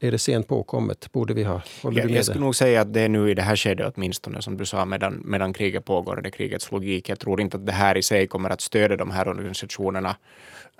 är 0.00 0.10
det 0.10 0.18
sent 0.18 0.48
påkommet? 0.48 1.12
Borde 1.12 1.34
vi 1.34 1.44
ha? 1.44 1.62
Håller 1.82 2.02
jag, 2.02 2.10
jag 2.10 2.24
skulle 2.24 2.44
nog 2.44 2.56
säga 2.56 2.80
att 2.80 2.92
det 2.92 3.00
är 3.00 3.08
nu 3.08 3.30
i 3.30 3.34
det 3.34 3.42
här 3.42 3.56
skedet 3.56 3.92
åtminstone, 3.96 4.42
som 4.42 4.56
du 4.56 4.66
sa, 4.66 4.84
medan, 4.84 5.22
medan 5.24 5.52
kriget 5.52 5.84
pågår 5.84 6.16
och 6.16 6.22
det 6.22 6.28
är 6.28 6.30
krigets 6.30 6.70
logik. 6.70 7.08
Jag 7.08 7.18
tror 7.18 7.40
inte 7.40 7.56
att 7.56 7.66
det 7.66 7.72
här 7.72 7.96
i 7.96 8.02
sig 8.02 8.26
kommer 8.26 8.50
att 8.50 8.60
stödja 8.60 8.96
de 8.96 9.10
här 9.10 9.28
organisationerna 9.28 10.16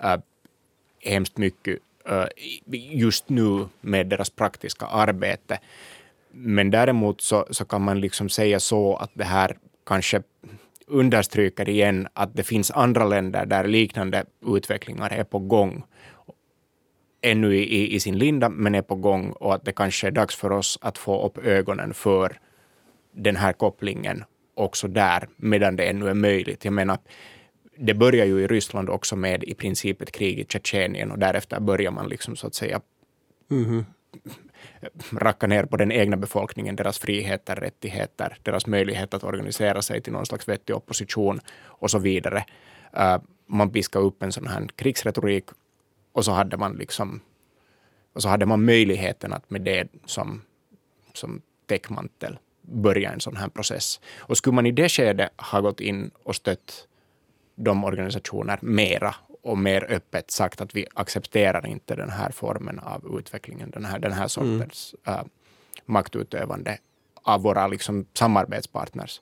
äh, 0.03 0.17
hemskt 0.99 1.37
mycket 1.37 1.79
äh, 2.09 2.25
just 2.91 3.29
nu 3.29 3.67
med 3.81 4.07
deras 4.07 4.29
praktiska 4.29 4.85
arbete. 4.85 5.59
Men 6.31 6.71
däremot 6.71 7.21
så, 7.21 7.45
så 7.49 7.65
kan 7.65 7.81
man 7.81 7.99
liksom 8.01 8.29
säga 8.29 8.59
så 8.59 8.95
att 8.95 9.11
det 9.13 9.23
här 9.23 9.57
kanske 9.85 10.21
understryker 10.87 11.69
igen 11.69 12.07
att 12.13 12.35
det 12.35 12.43
finns 12.43 12.71
andra 12.71 13.05
länder 13.05 13.45
där 13.45 13.67
liknande 13.67 14.25
utvecklingar 14.45 15.09
är 15.09 15.23
på 15.23 15.39
gång 15.39 15.83
ännu 17.21 17.55
i, 17.55 17.95
i 17.95 17.99
sin 17.99 18.17
linda, 18.17 18.49
men 18.49 18.75
är 18.75 18.81
på 18.81 18.95
gång 18.95 19.31
och 19.31 19.55
att 19.55 19.65
det 19.65 19.71
kanske 19.71 20.07
är 20.07 20.11
dags 20.11 20.35
för 20.35 20.51
oss 20.51 20.79
att 20.81 20.97
få 20.97 21.25
upp 21.25 21.37
ögonen 21.37 21.93
för 21.93 22.39
den 23.11 23.35
här 23.35 23.53
kopplingen 23.53 24.23
också 24.53 24.87
där, 24.87 25.27
medan 25.35 25.75
det 25.75 25.83
ännu 25.83 26.09
är 26.09 26.13
möjligt. 26.13 26.65
Jag 26.65 26.73
menar, 26.73 26.97
det 27.77 27.93
börjar 27.93 28.25
ju 28.25 28.41
i 28.41 28.47
Ryssland 28.47 28.89
också 28.89 29.15
med 29.15 29.43
i 29.43 29.53
princip 29.53 30.01
ett 30.01 30.11
krig 30.11 30.39
i 30.39 30.45
Tjetjenien 30.45 31.11
och 31.11 31.19
därefter 31.19 31.59
börjar 31.59 31.91
man 31.91 32.09
liksom 32.09 32.35
så 32.35 32.47
att 32.47 32.55
säga 32.55 32.81
mm. 33.51 33.85
racka 35.11 35.47
ner 35.47 35.65
på 35.65 35.77
den 35.77 35.91
egna 35.91 36.17
befolkningen, 36.17 36.75
deras 36.75 36.99
friheter, 36.99 37.55
rättigheter, 37.55 38.37
deras 38.43 38.67
möjlighet 38.67 39.13
att 39.13 39.23
organisera 39.23 39.81
sig 39.81 40.01
till 40.01 40.13
någon 40.13 40.25
slags 40.25 40.47
vettig 40.47 40.75
opposition 40.75 41.39
och 41.63 41.91
så 41.91 41.99
vidare. 41.99 42.45
Uh, 42.97 43.17
man 43.47 43.69
piskar 43.69 43.99
upp 43.99 44.23
en 44.23 44.31
sån 44.31 44.47
här 44.47 44.67
krigsretorik 44.75 45.45
och 46.11 46.25
så 46.25 46.31
hade 46.31 46.57
man 46.57 46.73
liksom 46.73 47.21
och 48.13 48.21
så 48.21 48.29
hade 48.29 48.45
man 48.45 48.65
möjligheten 48.65 49.33
att 49.33 49.49
med 49.49 49.61
det 49.61 49.87
som, 50.05 50.41
som 51.13 51.41
täckmantel 51.65 52.39
börja 52.61 53.11
en 53.11 53.19
sån 53.19 53.35
här 53.35 53.49
process. 53.49 53.99
Och 54.17 54.37
skulle 54.37 54.55
man 54.55 54.65
i 54.65 54.71
det 54.71 54.89
skedet 54.89 55.29
ha 55.37 55.61
gått 55.61 55.79
in 55.79 56.11
och 56.23 56.35
stött 56.35 56.87
de 57.55 57.83
organisationer 57.83 58.59
mera 58.61 59.15
och 59.41 59.57
mer 59.57 59.91
öppet 59.91 60.31
sagt 60.31 60.61
att 60.61 60.75
vi 60.75 60.85
accepterar 60.93 61.67
inte 61.67 61.95
den 61.95 62.09
här 62.09 62.31
formen 62.31 62.79
av 62.79 63.19
utvecklingen, 63.19 63.69
den 63.69 63.85
här, 63.85 63.99
den 63.99 64.11
här 64.11 64.27
sortens 64.27 64.95
mm. 65.05 65.19
uh, 65.19 65.25
maktutövande 65.85 66.77
av 67.13 67.41
våra 67.41 67.67
liksom, 67.67 68.05
samarbetspartners. 68.13 69.21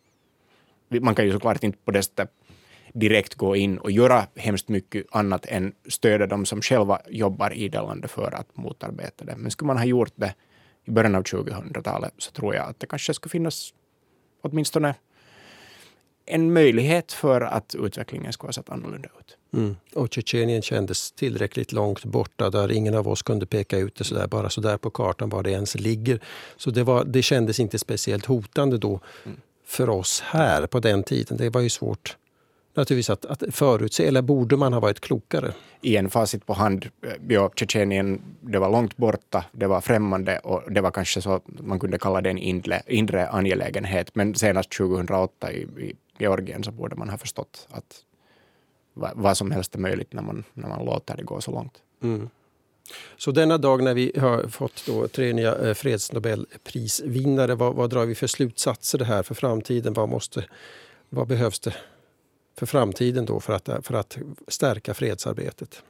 Man 0.87 1.15
kan 1.15 1.25
ju 1.25 1.31
såklart 1.31 1.63
inte 1.63 1.77
på 1.85 1.91
det 1.91 2.03
sättet 2.03 2.31
direkt 2.99 3.35
gå 3.35 3.55
in 3.55 3.77
och 3.77 3.91
göra 3.91 4.27
hemskt 4.35 4.69
mycket 4.69 5.05
annat 5.11 5.45
än 5.45 5.73
stödja 5.87 6.27
de 6.27 6.45
som 6.45 6.61
själva 6.61 7.01
jobbar 7.09 7.53
idellande 7.53 8.07
för 8.07 8.35
att 8.35 8.57
motarbeta 8.57 9.25
det. 9.25 9.35
Men 9.37 9.51
skulle 9.51 9.67
man 9.67 9.77
ha 9.77 9.85
gjort 9.85 10.13
det 10.15 10.33
i 10.85 10.91
början 10.91 11.15
av 11.15 11.23
2000-talet 11.23 12.13
så 12.17 12.31
tror 12.31 12.55
jag 12.55 12.69
att 12.69 12.79
det 12.79 12.87
kanske 12.87 13.13
skulle 13.13 13.29
finnas 13.29 13.73
åtminstone 14.41 14.95
en 16.25 16.53
möjlighet 16.53 17.11
för 17.11 17.41
att 17.41 17.75
utvecklingen 17.75 18.33
skulle 18.33 18.47
ha 18.47 18.53
sett 18.53 18.69
annorlunda 18.69 19.09
ut. 19.19 19.37
Mm. 19.53 19.75
Och 19.93 20.13
Tjetjenien 20.13 20.61
kändes 20.61 21.11
tillräckligt 21.11 21.71
långt 21.71 22.05
borta 22.05 22.49
där 22.49 22.71
ingen 22.71 22.95
av 22.95 23.07
oss 23.07 23.21
kunde 23.21 23.45
peka 23.45 23.77
ut 23.77 23.95
det 23.95 24.03
så 24.03 24.15
där, 24.15 24.27
bara 24.27 24.49
så 24.49 24.61
där 24.61 24.77
på 24.77 24.89
kartan 24.89 25.29
var 25.29 25.43
det 25.43 25.51
ens 25.51 25.75
ligger. 25.75 26.19
Så 26.57 26.71
det, 26.71 26.83
var, 26.83 27.03
det 27.03 27.21
kändes 27.21 27.59
inte 27.59 27.79
speciellt 27.79 28.25
hotande 28.25 28.77
då 28.77 28.99
mm. 29.25 29.37
för 29.65 29.89
oss 29.89 30.21
här 30.21 30.67
på 30.67 30.79
den 30.79 31.03
tiden. 31.03 31.37
Det 31.37 31.49
var 31.49 31.61
ju 31.61 31.69
svårt 31.69 32.17
naturligtvis 32.77 33.09
att, 33.09 33.25
att 33.25 33.43
förutse, 33.55 34.07
eller 34.07 34.21
borde 34.21 34.57
man 34.57 34.73
ha 34.73 34.79
varit 34.79 34.99
klokare? 34.99 35.53
I 35.81 35.97
en 35.97 36.09
facit 36.09 36.45
på 36.45 36.53
hand, 36.53 36.89
eh, 37.01 37.11
ja, 37.27 37.51
Tjetjenien, 37.55 38.21
det 38.41 38.59
var 38.59 38.71
långt 38.71 38.97
borta, 38.97 39.45
det 39.51 39.67
var 39.67 39.81
främmande 39.81 40.39
och 40.39 40.71
det 40.71 40.81
var 40.81 40.91
kanske 40.91 41.21
så 41.21 41.41
man 41.45 41.79
kunde 41.79 41.97
kalla 41.97 42.21
det 42.21 42.29
en 42.29 42.37
inre, 42.37 42.81
inre 42.87 43.27
angelägenhet. 43.27 44.15
Men 44.15 44.35
senast 44.35 44.71
2008 44.71 45.51
i, 45.51 45.61
i 45.61 45.95
Georgien 46.17 46.63
så 46.63 46.71
borde 46.71 46.95
man 46.95 47.09
ha 47.09 47.17
förstått 47.17 47.67
att 47.69 48.03
vad, 48.93 49.11
vad 49.15 49.37
som 49.37 49.51
helst 49.51 49.75
är 49.75 49.79
möjligt 49.79 50.13
när 50.13 50.21
man, 50.21 50.43
när 50.53 50.69
man 50.69 50.85
låter 50.85 51.17
det 51.17 51.23
gå 51.23 51.41
så 51.41 51.51
långt. 51.51 51.73
Mm. 52.03 52.29
Så 53.17 53.31
denna 53.31 53.57
dag 53.57 53.83
när 53.83 53.93
vi 53.93 54.11
har 54.19 54.47
fått 54.47 54.83
då 54.85 55.07
tre 55.07 55.33
nya 55.33 55.55
eh, 55.55 55.73
fredsnobelprisvinnare, 55.73 57.55
vad, 57.55 57.75
vad 57.75 57.89
drar 57.89 58.05
vi 58.05 58.15
för 58.15 58.27
slutsatser 58.27 58.97
det 58.97 59.05
här 59.05 59.23
för 59.23 59.35
framtiden? 59.35 59.93
Vad, 59.93 60.09
måste, 60.09 60.45
vad 61.09 61.27
behövs 61.27 61.59
det 61.59 61.73
för 62.57 62.65
framtiden 62.65 63.25
då 63.25 63.39
för 63.39 63.53
att, 63.53 63.69
för 63.85 63.93
att 63.93 64.17
stärka 64.47 64.93
fredsarbetet? 64.93 65.83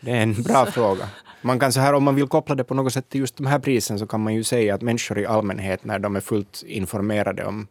Det 0.00 0.10
är 0.10 0.22
en 0.22 0.42
bra 0.42 0.66
fråga. 0.66 1.08
Man 1.42 1.58
kan 1.58 1.72
så 1.72 1.80
här, 1.80 1.92
om 1.92 2.04
man 2.04 2.14
vill 2.14 2.26
koppla 2.26 2.54
det 2.54 2.64
på 2.64 2.74
något 2.74 2.92
sätt 2.92 3.08
till 3.08 3.20
just 3.20 3.36
de 3.36 3.46
här 3.46 3.58
prisen 3.58 3.98
så 3.98 4.06
kan 4.06 4.20
man 4.20 4.34
ju 4.34 4.44
säga 4.44 4.74
att 4.74 4.82
människor 4.82 5.18
i 5.18 5.26
allmänhet 5.26 5.84
när 5.84 5.98
de 5.98 6.16
är 6.16 6.20
fullt 6.20 6.62
informerade 6.66 7.44
om, 7.44 7.66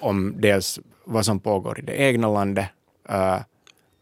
om 0.00 0.34
dels 0.36 0.80
vad 1.04 1.24
som 1.24 1.40
pågår 1.40 1.78
i 1.78 1.82
det 1.82 1.92
egna 1.92 2.28
landet 2.28 2.68
uh, 3.10 3.40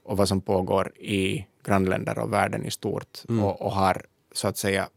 och 0.05 0.17
vad 0.17 0.29
som 0.29 0.41
pågår 0.41 0.93
i 0.99 1.47
grannländer 1.65 2.19
och 2.19 2.33
världen 2.33 2.65
i 2.65 2.71
stort 2.71 3.19
mm. 3.29 3.45
och, 3.45 3.63
och, 3.63 3.73
har 3.73 4.07
så 4.33 4.49
att 4.49 4.59
säga 4.59 4.89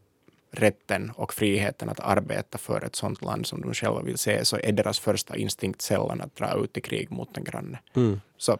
rätten 0.50 1.12
och 1.16 1.34
friheten 1.34 1.88
att 1.88 2.00
arbeta 2.00 2.58
för 2.58 2.84
ett 2.84 2.96
sådant 2.96 3.22
land 3.22 3.46
som 3.46 3.60
de 3.60 3.74
själva 3.74 4.02
vill 4.02 4.18
se, 4.18 4.44
så 4.44 4.56
är 4.56 4.72
deras 4.72 4.98
första 4.98 5.36
instinkt 5.36 5.82
sällan 5.82 6.20
att 6.20 6.36
dra 6.36 6.64
ut 6.64 6.76
i 6.76 6.80
krig 6.80 7.10
mot 7.10 7.36
en 7.36 7.44
granne. 7.44 7.78
Mm. 7.96 8.20
Så 8.36 8.58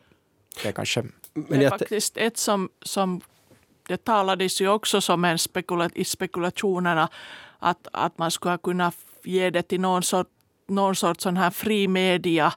det 0.63 0.69
är 0.69 0.73
kanske... 0.73 1.03
Men 1.33 1.59
det 1.59 1.65
är 1.65 1.71
faktiskt 1.71 2.17
ett 2.17 2.37
som, 2.37 2.69
som 2.83 3.21
det 3.89 4.05
talades 4.05 4.61
ju 4.61 4.69
också 4.69 5.01
som 5.01 5.25
en 5.25 5.39
spekula, 5.39 5.91
i 5.95 6.05
spekulationerna 6.05 7.09
att, 7.59 7.89
att 7.93 8.19
man 8.19 8.31
skulle 8.31 8.59
kunna 8.59 8.93
ge 9.25 9.51
det 9.51 9.63
till 9.63 9.81
någon 9.81 10.03
sort, 10.03 10.29
någon 10.67 10.97
sorts 10.97 11.23
sån 11.23 11.37
här 11.37 11.51
fri 11.51 11.89
media 11.89 12.53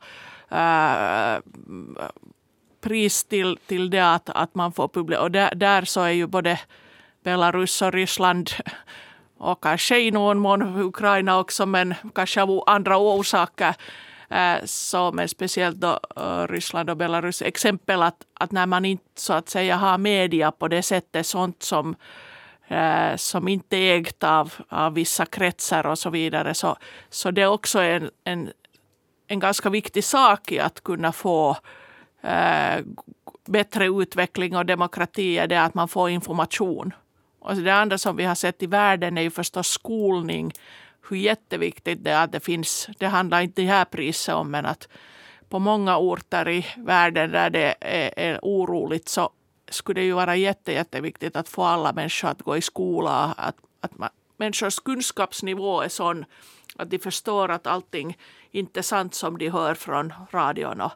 äh, 0.50 1.42
pris 2.82 3.24
till, 3.24 3.58
till 3.68 3.90
det 3.90 4.14
att, 4.14 4.30
att 4.30 4.56
man 4.56 4.72
får 4.72 4.88
publicera. 4.88 5.24
Och 5.24 5.32
där, 5.32 5.56
där 5.56 5.86
så 5.86 6.02
är 6.02 6.12
ju 6.12 6.28
både 6.28 6.60
Belarus 7.24 7.82
och 7.82 7.94
Ryssland 7.94 8.50
och 9.38 9.64
kanske 9.64 10.00
i 10.00 10.12
någon 10.12 10.40
mån 10.40 10.82
Ukraina 10.82 11.40
också, 11.40 11.66
men 11.66 11.94
kanske 12.16 12.42
av 12.42 12.64
andra 12.68 12.98
orsaker. 12.98 13.76
Eh, 14.30 14.58
så, 14.66 15.12
men 15.12 15.30
speciellt 15.30 15.78
då 15.78 16.00
eh, 16.16 16.48
Ryssland 16.48 16.90
och 16.90 16.98
Belarus 16.98 17.42
exempel 17.42 18.02
att, 18.02 18.18
att 18.40 18.52
när 18.52 18.66
man 18.66 18.86
inte 18.86 19.04
så 19.16 19.34
att 19.34 19.50
säga 19.50 19.76
har 19.76 19.98
media 19.98 20.52
på 20.52 20.68
det 20.68 20.82
sättet, 20.82 21.26
sånt 21.26 21.64
som 21.64 21.96
eh, 22.68 23.16
som 23.16 23.48
inte 23.48 23.78
är 23.78 24.00
ägt 24.00 24.24
av, 24.24 24.54
av 24.70 24.94
vissa 24.94 25.26
kretsar 25.26 25.86
och 25.86 26.00
så 26.00 26.10
vidare. 26.10 26.54
Så, 26.54 26.78
så 27.10 27.32
det 27.32 27.42
är 27.42 27.48
också 27.48 27.80
en, 27.80 28.10
en, 28.24 28.52
en 29.28 29.40
ganska 29.40 29.70
viktig 29.70 30.04
sak 30.04 30.52
i 30.52 30.60
att 30.60 30.84
kunna 30.84 31.12
få 31.12 31.58
eh, 32.22 32.80
bättre 33.46 33.86
utveckling 33.86 34.56
och 34.56 34.66
demokrati 34.66 35.38
är 35.38 35.48
det 35.48 35.62
att 35.62 35.74
man 35.74 35.88
får 35.88 36.10
information. 36.10 36.94
Och 37.44 37.56
det 37.56 37.74
andra 37.74 37.98
som 37.98 38.16
vi 38.16 38.24
har 38.24 38.36
sett 38.36 38.64
i 38.64 38.68
världen 38.68 39.18
är 39.18 39.22
ju 39.22 39.30
förstås 39.30 39.68
skolning. 39.68 40.54
Hur 41.10 41.18
jätteviktigt 41.18 42.04
det 42.04 42.12
är 42.12 42.24
att 42.24 42.32
det 42.32 42.40
finns. 42.40 42.90
Det 42.98 43.08
handlar 43.08 43.42
inte 43.42 43.62
det 43.62 43.68
här 43.68 43.86
priset 43.86 44.36
om, 44.36 44.52
men 44.52 44.66
att 44.66 44.88
på 45.50 45.60
många 45.60 45.98
orter 45.98 46.50
i 46.50 46.66
världen 46.78 47.32
där 47.32 47.50
det 47.50 47.76
är, 47.82 48.20
är 48.20 48.40
oroligt 48.42 49.10
så 49.10 49.30
skulle 49.70 50.02
det 50.02 50.06
ju 50.06 50.14
vara 50.14 50.36
jätte, 50.36 50.72
jätteviktigt 50.72 51.36
att 51.36 51.50
få 51.50 51.64
alla 51.64 51.94
människor 51.94 52.30
att 52.30 52.42
gå 52.42 52.58
i 52.58 52.62
skola. 52.62 53.34
Att, 53.38 53.56
att 53.82 53.98
man, 53.98 54.10
människors 54.38 54.80
kunskapsnivå 54.80 55.82
är 55.82 55.90
sån 55.90 56.26
att 56.76 56.90
de 56.90 57.00
förstår 57.00 57.52
att 57.52 57.68
allting 57.68 58.18
inte 58.52 58.80
är 58.80 58.84
sant 58.84 59.14
som 59.14 59.38
de 59.38 59.50
hör 59.50 59.76
från 59.76 60.14
radion 60.32 60.82
och, 60.82 60.92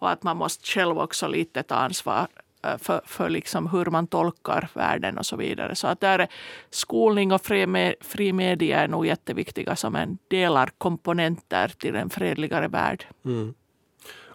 och 0.00 0.10
att 0.10 0.22
man 0.22 0.36
måste 0.36 0.66
själv 0.66 0.98
också 0.98 1.28
lite 1.28 1.62
ta 1.62 1.74
ansvar 1.74 2.28
Eh, 2.64 2.78
för, 2.78 3.00
för 3.04 3.30
liksom 3.30 3.66
hur 3.66 3.86
man 3.86 4.06
tolkar 4.06 4.68
världen 4.74 5.18
och 5.18 5.26
så 5.26 5.36
vidare. 5.36 5.74
Så 5.74 5.86
att 5.86 6.00
där 6.00 6.18
är 6.18 6.28
skolning 6.70 7.32
och 7.32 7.42
fri, 7.42 7.94
fri 8.00 8.32
media 8.32 8.80
är 8.80 8.88
nog 8.88 9.06
jätteviktiga 9.06 9.76
som 9.76 9.96
en 9.96 10.18
delarkomponenter 10.28 11.72
till 11.78 11.96
en 11.96 12.10
fredligare 12.10 12.68
värld. 12.68 13.06
Mm. 13.24 13.54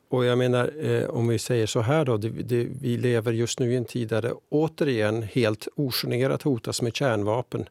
Och 0.10 0.26
jag 0.26 0.38
menar, 0.38 0.72
eh, 0.86 1.10
om 1.10 1.28
vi 1.28 1.40
säger 1.40 1.66
så 1.66 1.82
här 1.82 2.06
då, 2.06 2.18
det, 2.18 2.30
det, 2.30 2.68
vi 2.82 2.98
lever 2.98 3.32
just 3.32 3.60
nu 3.60 3.74
i 3.74 3.76
en 3.76 3.86
tid 3.86 4.08
där 4.08 4.22
det 4.22 4.34
återigen 4.50 5.24
helt 5.24 5.68
ogenerat 5.76 6.42
hotas 6.42 6.82
med 6.82 6.96
kärnvapen 6.96 7.66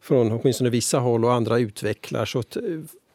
från 0.00 0.32
åtminstone 0.32 0.70
vissa 0.70 0.98
håll 0.98 1.24
och 1.24 1.32
andra 1.32 1.58
utvecklar. 1.58 2.24
Så 2.24 2.38
att, 2.38 2.56
eh, 2.56 2.62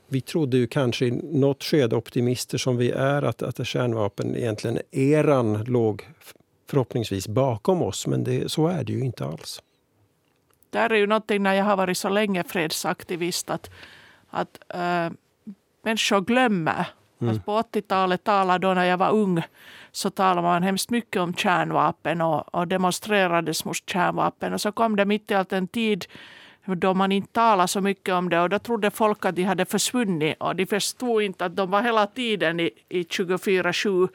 vi 0.07 0.21
trodde 0.21 0.57
ju 0.57 0.67
kanske 0.67 1.05
i 1.05 1.11
något 1.11 1.63
skede, 1.63 1.95
optimister 1.95 2.57
som 2.57 2.77
vi 2.77 2.91
är, 2.91 3.21
att, 3.21 3.41
att 3.41 3.67
kärnvapen 3.67 4.35
egentligen 4.35 4.79
eran 4.91 5.63
låg 5.63 6.07
förhoppningsvis 6.69 7.27
bakom 7.27 7.81
oss, 7.81 8.07
men 8.07 8.23
det, 8.23 8.51
så 8.51 8.67
är 8.67 8.83
det 8.83 8.93
ju 8.93 8.99
inte 8.99 9.25
alls. 9.25 9.61
Det 10.69 10.79
är 10.79 10.93
ju 10.93 11.07
någonting 11.07 11.43
när 11.43 11.53
jag 11.53 11.65
har 11.65 11.77
varit 11.77 11.97
så 11.97 12.09
länge 12.09 12.43
fredsaktivist 12.43 13.49
att, 13.49 13.69
att 14.29 14.59
äh, 14.69 15.09
människor 15.83 16.21
glömmer 16.21 16.85
Mm. 17.21 17.29
Alltså 17.29 17.43
på 17.43 17.79
80-talet 17.79 18.23
talade 18.23 18.67
då 18.67 18.73
när 18.73 18.85
jag 18.85 18.97
var 18.97 19.11
ung 19.11 19.41
så 19.91 20.09
talade 20.09 20.41
man 20.41 20.63
hemskt 20.63 20.89
mycket 20.89 21.21
om 21.21 21.33
kärnvapen 21.33 22.21
och, 22.21 22.55
och 22.55 22.67
demonstrerades 22.67 23.65
mot 23.65 23.89
kärnvapen. 23.89 24.53
Och 24.53 24.61
så 24.61 24.71
kom 24.71 24.95
det 24.95 25.05
mitt 25.05 25.31
i 25.31 25.33
allt 25.33 25.53
en 25.53 25.67
tid 25.67 26.05
då 26.65 26.93
man 26.93 27.12
inte 27.12 27.34
talade 27.34 27.67
så 27.67 27.82
mycket 27.82 28.13
om 28.13 28.30
det 28.30 28.41
och 28.41 28.49
då 28.49 28.60
trodde 28.60 28.91
folk 28.91 29.25
att 29.25 29.36
de 29.36 29.43
hade 29.43 29.65
försvunnit 29.65 30.36
och 30.39 30.56
de 30.56 30.65
förstod 30.65 31.21
inte 31.21 31.45
att 31.45 31.56
de 31.56 31.71
var 31.71 31.82
hela 31.82 32.08
tiden 32.08 32.60
i, 32.60 32.69
i 32.89 33.04
24-7 33.04 34.10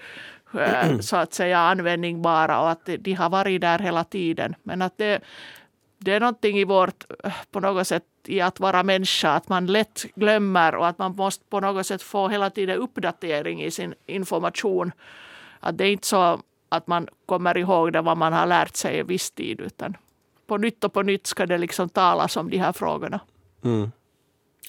eh, 0.55 0.99
så 0.99 1.17
att 1.17 1.35
säga 1.35 1.59
användningsbara 1.59 2.61
och 2.61 2.71
att 2.71 2.89
de 2.99 3.13
har 3.13 3.31
varit 3.31 3.61
där 3.61 3.79
hela 3.79 4.05
tiden. 4.05 4.55
Men 4.63 4.83
att 4.83 4.99
det, 4.99 5.21
det 5.99 6.13
är 6.13 6.21
någonting 6.21 6.59
i 6.59 6.65
vårt, 6.65 7.05
eh, 7.25 7.33
på 7.51 7.61
något 7.61 7.87
sätt, 7.87 8.05
i 8.27 8.41
att 8.41 8.61
vara 8.61 8.83
människa, 8.83 9.31
att 9.31 9.49
man 9.49 9.67
lätt 9.67 10.05
glömmer 10.15 10.75
och 10.75 10.87
att 10.87 10.99
man 10.99 11.17
måste 11.17 11.45
på 11.45 11.61
något 11.61 11.87
sätt 11.87 12.03
få 12.03 12.29
hela 12.29 12.51
tiden 12.51 12.77
uppdatering 12.77 13.63
i 13.63 13.71
sin 13.71 13.95
information. 14.07 14.93
Att 15.61 15.79
det 15.79 15.85
är 15.85 15.93
inte 15.93 16.07
så 16.07 16.41
att 16.69 16.87
man 16.87 17.09
kommer 17.27 17.57
ihåg 17.57 17.93
det 17.93 18.01
vad 18.01 18.17
man 18.17 18.33
har 18.33 18.47
lärt 18.47 18.77
sig 18.77 18.99
i 18.99 19.03
viss 19.03 19.31
tid, 19.31 19.61
utan 19.61 19.97
på 20.51 20.57
nytt 20.57 20.85
och 20.85 20.93
på 20.93 21.03
nytt 21.03 21.27
ska 21.27 21.47
det 21.47 21.59
liksom 21.59 21.89
talas 21.89 22.37
om 22.37 22.51
de 22.51 22.59
här 22.59 22.73
frågorna. 22.73 23.21
Mm. 23.65 23.91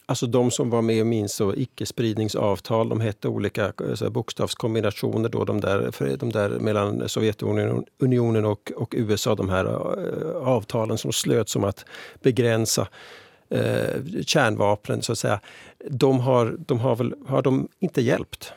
Alltså 0.06 0.28
de 0.28 0.52
som 0.52 0.70
var 0.70 0.82
med 0.82 1.02
och 1.02 1.08
minns 1.08 1.42
icke-spridningsavtal, 1.56 2.90
de 2.90 3.02
hette 3.02 3.28
olika 3.28 3.74
alltså, 3.90 4.10
bokstavskombinationer, 4.10 5.30
då, 5.30 5.46
de, 5.46 5.62
där, 5.62 6.18
de 6.18 6.32
där 6.32 6.50
mellan 6.50 7.10
Sovjetunionen 7.10 8.46
och, 8.46 8.72
och 8.76 8.94
USA, 8.98 9.36
de 9.36 9.50
här 9.50 9.66
uh, 9.66 10.48
avtalen 10.48 10.98
som 10.98 11.12
slöts 11.12 11.56
om 11.56 11.64
att 11.64 11.86
begränsa 12.24 12.88
uh, 13.56 14.22
kärnvapnen, 14.26 15.02
så 15.02 15.12
att 15.12 15.20
säga. 15.20 15.40
De 15.90 16.20
har, 16.20 16.56
de 16.68 16.80
har, 16.80 16.96
väl, 16.96 17.14
har 17.28 17.42
de 17.42 17.68
inte 17.80 18.02
hjälpt? 18.02 18.54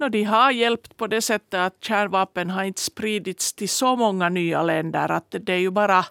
No, 0.00 0.08
de 0.08 0.24
har 0.24 0.50
hjälpt 0.50 0.96
på 0.96 1.06
det 1.06 1.22
sättet 1.22 1.54
att 1.54 1.84
kärnvapen 1.84 2.50
har 2.50 2.64
inte 2.64 2.80
spridits 2.80 3.52
till 3.52 3.68
så 3.68 3.96
många 3.96 4.28
nya 4.28 4.62
länder. 4.62 5.10
Att 5.10 5.34
det 5.40 5.52
är 5.52 5.58
ju 5.58 5.70
bara 5.70 6.04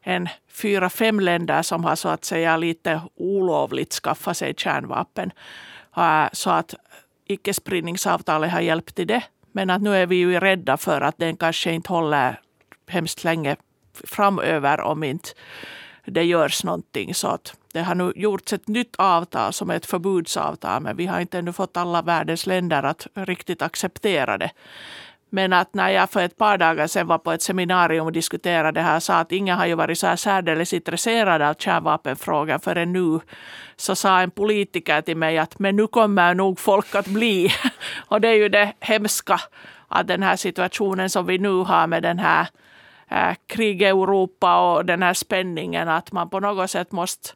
en 0.00 0.28
fyra, 0.48 0.90
fem 0.90 1.20
länder 1.20 1.62
som 1.62 1.84
har 1.84 1.96
så 1.96 2.08
att 2.08 2.24
säga 2.24 2.56
lite 2.56 3.00
olovligt 3.16 3.92
skaffat 3.92 4.36
sig 4.36 4.54
kärnvapen. 4.56 5.30
Så 6.32 6.50
att 6.50 6.74
icke-spridningsavtalet 7.26 8.50
har 8.50 8.60
hjälpt 8.60 8.94
till 8.94 9.06
det. 9.06 9.22
Men 9.52 9.70
att 9.70 9.82
nu 9.82 9.96
är 9.96 10.06
vi 10.06 10.16
ju 10.16 10.40
rädda 10.40 10.76
för 10.76 11.00
att 11.00 11.18
den 11.18 11.36
kanske 11.36 11.72
inte 11.72 11.92
håller 11.92 12.40
hemskt 12.88 13.24
länge 13.24 13.56
framöver 14.04 14.80
om 14.80 15.04
inte 15.04 15.28
det 16.10 16.24
görs 16.24 16.64
någonting. 16.64 17.14
Så 17.14 17.28
att 17.28 17.54
det 17.72 17.82
har 17.82 17.94
nu 17.94 18.12
gjorts 18.16 18.52
ett 18.52 18.68
nytt 18.68 18.96
avtal 18.98 19.52
som 19.52 19.70
är 19.70 19.76
ett 19.76 19.86
förbudsavtal 19.86 20.82
men 20.82 20.96
vi 20.96 21.06
har 21.06 21.20
inte 21.20 21.38
ännu 21.38 21.52
fått 21.52 21.76
alla 21.76 22.02
världens 22.02 22.46
länder 22.46 22.82
att 22.82 23.06
riktigt 23.14 23.62
acceptera 23.62 24.38
det. 24.38 24.50
Men 25.32 25.52
att 25.52 25.74
när 25.74 25.88
jag 25.88 26.10
för 26.10 26.20
ett 26.20 26.36
par 26.36 26.58
dagar 26.58 26.86
sedan 26.86 27.06
var 27.06 27.18
på 27.18 27.32
ett 27.32 27.42
seminarium 27.42 28.06
och 28.06 28.12
diskuterade 28.12 28.80
det 28.80 28.84
här 28.84 29.00
sa 29.00 29.14
att 29.14 29.32
ingen 29.32 29.58
har 29.58 29.66
ju 29.66 29.74
varit 29.74 29.98
så 29.98 30.06
här 30.06 30.16
särdeles 30.16 30.72
intresserad 30.72 31.42
av 31.42 31.54
kärnvapenfrågan 31.54 32.60
förrän 32.60 32.92
nu. 32.92 33.20
Så 33.76 33.96
sa 33.96 34.20
en 34.20 34.30
politiker 34.30 35.00
till 35.00 35.16
mig 35.16 35.38
att 35.38 35.58
men 35.58 35.76
nu 35.76 35.86
kommer 35.86 36.34
nog 36.34 36.60
folk 36.60 36.94
att 36.94 37.06
bli. 37.06 37.52
och 38.08 38.20
det 38.20 38.28
är 38.28 38.34
ju 38.34 38.48
det 38.48 38.72
hemska 38.80 39.40
att 39.88 40.06
den 40.06 40.22
här 40.22 40.36
situationen 40.36 41.10
som 41.10 41.26
vi 41.26 41.38
nu 41.38 41.62
har 41.62 41.86
med 41.86 42.02
den 42.02 42.18
här 42.18 42.46
äh, 43.10 43.36
krig 43.46 43.82
i 43.82 43.84
Europa 43.84 44.72
och 44.72 44.84
den 44.84 45.02
här 45.02 45.14
spänningen 45.14 45.88
att 45.88 46.12
man 46.12 46.30
på 46.30 46.40
något 46.40 46.70
sätt 46.70 46.92
måste 46.92 47.28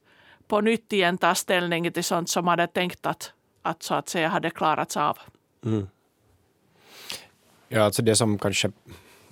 på 0.48 0.60
nytt 0.60 0.92
igen 0.92 1.18
ta 1.18 1.34
ställning 1.34 1.92
till 1.92 2.04
sånt 2.04 2.28
som 2.28 2.44
man 2.44 2.58
hade 2.58 2.72
tänkt 2.72 3.06
att, 3.06 3.32
att 3.62 3.82
så 3.82 3.94
att 3.94 4.08
säga 4.08 4.28
hade 4.28 4.50
klarats 4.50 4.96
av. 4.96 5.18
Mm. 5.64 5.88
Ja, 7.68 7.82
alltså 7.82 8.02
det 8.02 8.16
som 8.16 8.38
kanske 8.38 8.72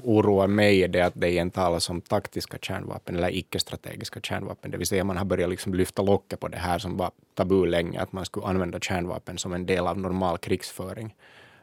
oroar 0.03 0.47
mig 0.47 0.83
är 0.83 0.89
det 0.89 1.01
att 1.01 1.13
det 1.17 1.29
igen 1.29 1.51
talas 1.51 1.91
om 1.91 2.01
taktiska 2.01 2.59
kärnvapen 2.63 3.17
eller 3.17 3.37
icke-strategiska 3.37 4.21
kärnvapen. 4.21 4.71
Det 4.71 4.77
vill 4.77 4.87
säga 4.87 5.05
man 5.05 5.17
har 5.17 5.25
börjat 5.25 5.51
liksom 5.51 5.75
lyfta 5.75 6.03
locket 6.03 6.41
på 6.41 6.49
det 6.49 6.57
här 6.57 6.79
som 6.79 6.97
var 6.97 7.11
tabu 7.35 7.67
länge, 7.67 8.01
att 8.01 8.13
man 8.13 8.25
skulle 8.25 8.47
använda 8.47 8.81
kärnvapen 8.81 9.39
som 9.39 9.53
en 9.53 9.67
del 9.67 9.87
av 9.87 9.99
normal 9.99 10.39
krigsföring. 10.39 11.15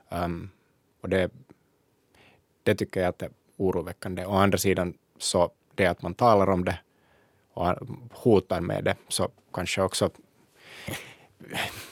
Um, 0.10 0.50
och 1.02 1.10
det, 1.10 1.32
det 2.64 2.76
tycker 2.76 3.00
jag 3.00 3.10
att 3.10 3.20
det 3.20 3.30
oroväckande. 3.60 4.26
Å 4.26 4.36
andra 4.36 4.58
sidan 4.58 4.94
så 5.18 5.52
det 5.76 5.86
att 5.86 6.02
man 6.02 6.14
talar 6.14 6.50
om 6.50 6.66
det 6.66 6.80
och 7.54 7.76
hotar 8.12 8.62
med 8.62 8.84
det 8.84 8.96
så 9.08 9.30
kanske 9.54 9.82
också 9.82 10.10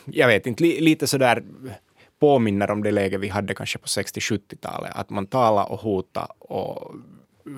jag 0.06 0.28
vet 0.28 0.48
inte, 0.48 0.64
lite 0.64 1.08
sådär 1.08 1.44
påminner 2.20 2.72
om 2.72 2.84
det 2.84 2.92
läge 2.92 3.18
vi 3.18 3.28
hade 3.28 3.54
kanske 3.54 3.80
på 3.80 3.86
60-70-talet. 3.86 4.92
Att 4.96 5.10
man 5.10 5.28
talade 5.28 5.70
och 5.70 5.80
hotade 5.80 6.34
och 6.40 6.96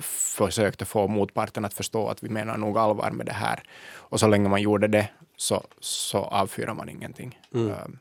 försökte 0.02 0.84
få 0.84 1.08
motparten 1.08 1.64
att 1.64 1.74
förstå 1.74 2.08
att 2.08 2.22
vi 2.22 2.28
menar 2.28 2.56
nog 2.56 2.78
allvar 2.78 3.10
med 3.10 3.26
det 3.26 3.32
här. 3.32 3.62
Och 3.92 4.20
så 4.20 4.26
länge 4.26 4.48
man 4.48 4.62
gjorde 4.62 4.88
det 4.88 5.08
så, 5.36 5.62
så 5.80 6.18
avfyrar 6.18 6.74
man 6.74 6.88
ingenting. 6.88 7.38
Mm. 7.54 7.70
Ehm, 7.70 7.98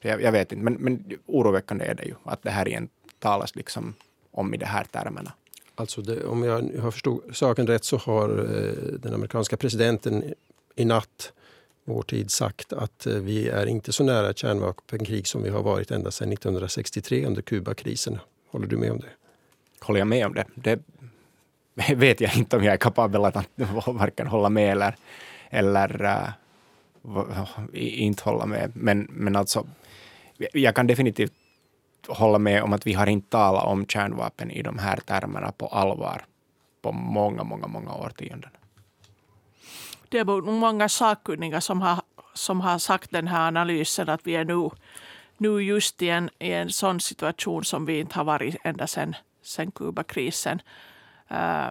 jag, 0.00 0.22
jag, 0.22 0.32
vet 0.32 0.52
inte, 0.52 0.64
men, 0.64 0.74
men 0.74 1.04
oroväckande 1.26 1.84
är 1.84 1.94
det 1.94 2.04
ju 2.04 2.14
att 2.24 2.42
det 2.42 2.50
här 2.50 2.68
igen 2.68 2.88
talas 3.18 3.56
liksom 3.56 3.94
om 4.36 4.54
i 4.54 4.56
de 4.56 4.64
här 4.64 4.84
termerna. 4.84 5.32
Alltså 5.74 6.02
det, 6.02 6.24
om 6.24 6.42
jag 6.42 6.70
har 6.80 6.90
förstått 6.90 7.24
saken 7.32 7.66
rätt 7.66 7.84
så 7.84 7.96
har 7.96 8.28
eh, 8.28 8.92
den 8.98 9.14
amerikanska 9.14 9.56
presidenten 9.56 10.34
i 10.76 10.84
natt 10.84 11.32
vår 11.84 12.02
tid 12.02 12.30
sagt 12.30 12.72
att 12.72 13.06
eh, 13.06 13.14
vi 13.14 13.48
är 13.48 13.66
inte 13.66 13.92
så 13.92 14.04
nära 14.04 14.30
ett 14.30 14.38
kärnvapenkrig 14.38 15.26
som 15.26 15.42
vi 15.42 15.50
har 15.50 15.62
varit 15.62 15.90
ända 15.90 16.10
sedan 16.10 16.32
1963 16.32 17.26
under 17.26 17.42
Kubakrisen. 17.42 18.18
Håller 18.50 18.66
du 18.66 18.76
med 18.76 18.92
om 18.92 18.98
det? 18.98 19.10
Håller 19.80 20.00
jag 20.00 20.08
med 20.08 20.26
om 20.26 20.34
det? 20.34 20.44
Det 20.54 20.80
vet 21.94 22.20
jag 22.20 22.36
inte 22.36 22.56
om 22.56 22.64
jag 22.64 22.72
är 22.72 22.78
kapabel 22.78 23.24
att 23.24 23.36
varken 23.86 24.26
hålla 24.26 24.48
med 24.48 24.72
eller, 24.72 24.96
eller 25.50 26.04
uh, 26.04 27.48
inte 27.72 28.22
hålla 28.24 28.46
med. 28.46 28.72
Men, 28.74 29.08
men 29.10 29.36
alltså, 29.36 29.66
jag 30.52 30.74
kan 30.74 30.86
definitivt 30.86 31.32
hålla 32.08 32.38
med 32.38 32.62
om 32.62 32.72
att 32.72 32.86
vi 32.86 32.92
har 32.92 33.06
inte 33.06 33.30
talat 33.30 33.64
om 33.64 33.86
kärnvapen 33.86 34.50
i 34.50 34.62
de 34.62 34.78
här 34.78 34.96
termerna 34.96 35.52
på 35.52 35.66
allvar 35.66 36.24
på 36.82 36.92
många, 36.92 37.44
många, 37.44 37.66
många 37.66 37.94
årtionden 37.94 38.50
det 40.08 40.18
är 40.18 40.40
många 40.40 40.88
sakkunniga 40.88 41.60
som 41.60 41.80
har, 41.80 42.02
som 42.34 42.60
har 42.60 42.78
sagt 42.78 43.10
den 43.10 43.28
här 43.28 43.48
analysen 43.48 44.08
att 44.08 44.26
vi 44.26 44.36
är 44.36 44.44
nu, 44.44 44.70
nu 45.36 45.62
just 45.62 46.02
i 46.02 46.08
en, 46.08 46.30
i 46.38 46.52
en 46.52 46.70
sån 46.70 47.00
situation 47.00 47.64
som 47.64 47.86
vi 47.86 48.00
inte 48.00 48.14
har 48.14 48.24
varit 48.24 48.56
ända 48.64 48.86
sedan 48.86 49.16
sen 49.42 49.70
Kubakrisen. 49.70 50.62
Uh, 51.30 51.70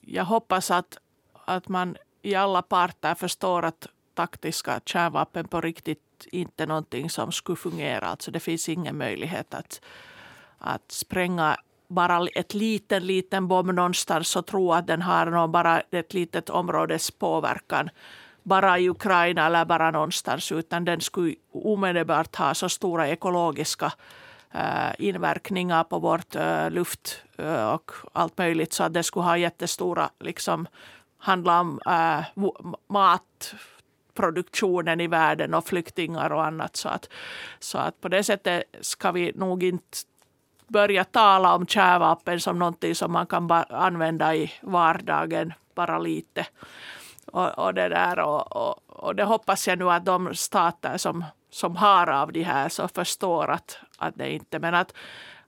jag 0.00 0.24
hoppas 0.24 0.70
att, 0.70 0.98
att 1.46 1.68
man 1.68 1.96
i 2.22 2.34
alla 2.34 2.62
parter 2.62 3.14
förstår 3.14 3.64
att 3.64 3.86
taktiska 4.14 4.80
kärnvapen 4.86 5.48
på 5.48 5.60
riktigt 5.60 6.02
inte 6.26 6.66
någonting 6.66 7.10
som 7.10 7.32
skulle 7.32 7.56
fungera. 7.56 8.06
Alltså 8.06 8.30
det 8.30 8.40
finns 8.40 8.68
ingen 8.68 8.98
möjlighet 8.98 9.54
att, 9.54 9.80
att 10.58 10.92
spränga 10.92 11.56
bara 11.88 12.26
ett 12.34 12.54
liten, 12.54 13.06
liten 13.06 13.48
bomb 13.48 13.74
någonstans 13.74 14.36
och 14.36 14.46
tro 14.46 14.72
att 14.72 14.86
den 14.86 15.02
har 15.02 15.26
någon, 15.26 15.52
bara 15.52 15.80
ett 15.80 16.14
litet 16.14 16.50
områdes 16.50 17.10
påverkan 17.10 17.90
bara 18.42 18.78
i 18.78 18.88
Ukraina 18.88 19.46
eller 19.46 19.64
bara 19.64 19.90
någonstans, 19.90 20.52
utan 20.52 20.84
den 20.84 21.00
skulle 21.00 21.34
omedelbart 21.52 22.36
ha 22.36 22.54
så 22.54 22.68
stora 22.68 23.08
ekologiska 23.08 23.92
äh, 24.50 24.90
inverkningar 24.98 25.84
på 25.84 25.98
vårt 25.98 26.36
äh, 26.36 26.70
luft 26.70 27.22
äh, 27.38 27.74
och 27.74 27.90
allt 28.12 28.38
möjligt 28.38 28.72
så 28.72 28.84
att 28.84 28.94
det 28.94 29.02
skulle 29.02 29.24
ha 29.24 29.36
jättestora 29.36 30.10
liksom, 30.20 30.66
handla 31.18 31.60
om 31.60 31.80
äh, 31.86 32.24
produktionen 34.14 35.00
i 35.00 35.06
världen 35.06 35.54
och 35.54 35.66
flyktingar 35.66 36.32
och 36.32 36.46
annat. 36.46 36.76
Så 36.76 36.88
att, 36.88 37.08
så 37.58 37.78
att 37.78 38.00
på 38.00 38.08
det 38.08 38.24
sättet 38.24 38.64
ska 38.80 39.12
vi 39.12 39.32
nog 39.34 39.62
inte 39.62 39.98
börja 40.68 41.04
tala 41.04 41.54
om 41.54 41.66
kärvapen 41.66 42.40
som 42.40 42.58
någonting 42.58 42.94
som 42.94 43.12
man 43.12 43.26
kan 43.26 43.50
använda 43.68 44.34
i 44.34 44.52
vardagen, 44.62 45.52
bara 45.74 45.98
lite. 45.98 46.46
Och, 47.26 47.58
och 47.58 47.74
det, 47.74 47.88
där, 47.88 48.18
och, 48.18 48.56
och, 48.56 48.78
och, 48.86 49.16
det 49.16 49.24
hoppas 49.24 49.68
jag 49.68 49.78
nu 49.78 49.90
att 49.90 50.04
de 50.04 50.34
stater 50.34 50.96
som, 50.96 51.24
som 51.50 51.76
har 51.76 52.06
av 52.06 52.32
de 52.32 52.42
här 52.42 52.68
så 52.68 52.88
förstår 52.88 53.50
att, 53.50 53.78
att 53.98 54.14
det 54.16 54.32
inte... 54.32 54.58
Men 54.58 54.74
att, 54.74 54.94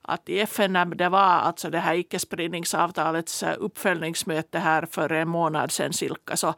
att 0.02 0.28
i 0.28 0.40
FN 0.40 0.72
när 0.72 0.84
det 0.84 1.08
var 1.08 1.20
alltså 1.20 1.70
det 1.70 1.78
här 1.78 1.94
icke-spridningsavtalets 1.94 3.42
uppföljningsmöte 3.58 4.58
här 4.58 4.86
för 4.90 5.12
en 5.12 5.28
månad 5.28 5.72
sedan 5.72 5.92
cirka 5.92 6.36
så, 6.36 6.54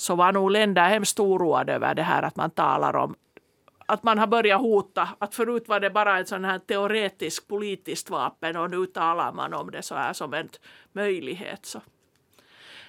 så 0.00 0.14
var 0.14 0.32
nog 0.32 0.50
länder 0.50 0.88
hemskt 0.88 1.20
oroade 1.20 1.72
över 1.72 1.94
det 1.94 2.02
här 2.02 2.22
att 2.22 2.36
man 2.36 2.50
talar 2.50 2.96
om 2.96 3.14
att 3.86 4.02
man 4.02 4.18
har 4.18 4.26
börjat 4.26 4.60
hota. 4.60 5.08
Att 5.18 5.34
förut 5.34 5.68
var 5.68 5.80
det 5.80 5.90
bara 5.90 6.20
ett 6.20 6.28
sån 6.28 6.44
här 6.44 6.58
teoretiskt 6.58 7.48
politiskt 7.48 8.10
vapen 8.10 8.56
och 8.56 8.70
nu 8.70 8.86
talar 8.86 9.32
man 9.32 9.54
om 9.54 9.70
det 9.70 9.82
så 9.82 9.94
här 9.94 10.12
som 10.12 10.34
en 10.34 10.48
möjlighet. 10.92 11.66
Så. 11.66 11.80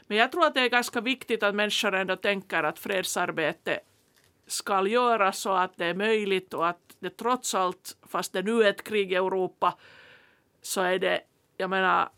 Men 0.08 0.18
jag 0.18 0.32
tror 0.32 0.46
att 0.46 0.54
det 0.54 0.62
är 0.62 0.70
ganska 0.70 1.02
viktigt 1.02 1.44
att 1.44 1.56
människor 1.56 1.96
ändå 1.96 2.16
tänker 2.16 2.64
att 2.64 2.80
fredsarbete 2.80 3.80
ska 4.48 4.88
göras 4.88 5.40
så 5.40 5.54
att 5.54 5.78
det 5.78 5.86
är 5.86 5.94
möjligt 5.94 6.54
och 6.54 6.68
att 6.68 6.96
det 7.00 7.18
trots 7.18 7.56
allt, 7.56 7.98
fast 8.08 8.34
det 8.34 8.42
nu 8.42 8.64
är 8.64 8.70
ett 8.70 8.84
krig 8.84 9.12
i 9.12 9.16
Europa, 9.16 9.78
så 10.62 10.82
är 10.82 11.00
det, 11.00 11.22
jag 11.58 11.70
menar, 11.70 12.10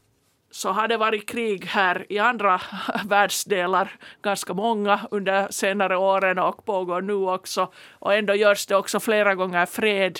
så 0.52 0.72
har 0.72 0.88
det 0.88 0.98
varit 0.98 1.30
krig 1.30 1.66
här 1.66 2.06
i 2.10 2.20
andra 2.20 2.62
världsdelar, 3.06 3.96
ganska 4.22 4.54
många 4.54 5.00
under 5.12 5.48
senare 5.52 5.98
åren 5.98 6.40
och 6.40 6.66
pågår 6.66 7.02
nu 7.02 7.14
också. 7.14 7.72
Och 7.92 8.14
ändå 8.14 8.36
görs 8.36 8.66
det 8.66 8.76
också 8.76 9.00
flera 9.00 9.36
gånger 9.36 9.66
fred. 9.66 10.20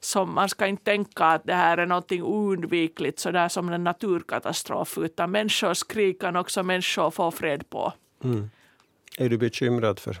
Så 0.00 0.24
man 0.24 0.48
ska 0.48 0.66
inte 0.66 0.84
tänka 0.84 1.24
att 1.24 1.44
det 1.44 1.54
här 1.54 1.78
är 1.78 1.86
någonting 1.86 2.22
oundvikligt, 2.22 3.18
sådär 3.18 3.48
som 3.48 3.68
en 3.68 3.84
naturkatastrof, 3.84 4.98
utan 4.98 5.30
människors 5.30 5.82
krig 5.82 6.20
kan 6.20 6.36
också 6.36 6.62
människor 6.62 7.10
få 7.10 7.30
fred 7.30 7.70
på. 7.70 7.92
Mm. 8.24 8.50
Är 9.18 9.28
du 9.28 9.38
bekymrad 9.38 9.98
för, 9.98 10.16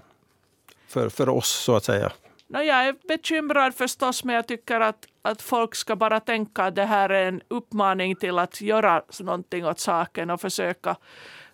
för, 0.88 1.08
för 1.08 1.28
oss, 1.28 1.48
så 1.48 1.76
att 1.76 1.84
säga? 1.84 2.12
No, 2.46 2.58
jag 2.58 2.88
är 2.88 2.94
bekymrad 3.08 3.74
förstås, 3.74 4.24
men 4.24 4.34
jag 4.34 4.46
tycker 4.46 4.80
att, 4.80 5.06
att 5.22 5.42
folk 5.42 5.74
ska 5.74 5.96
bara 5.96 6.20
tänka 6.20 6.64
att 6.64 6.74
det 6.74 6.84
här 6.84 7.08
är 7.08 7.28
en 7.28 7.40
uppmaning 7.48 8.16
till 8.16 8.38
att 8.38 8.60
göra 8.60 9.02
någonting 9.20 9.66
åt 9.66 9.78
saken 9.78 10.30
och 10.30 10.40
försöka 10.40 10.96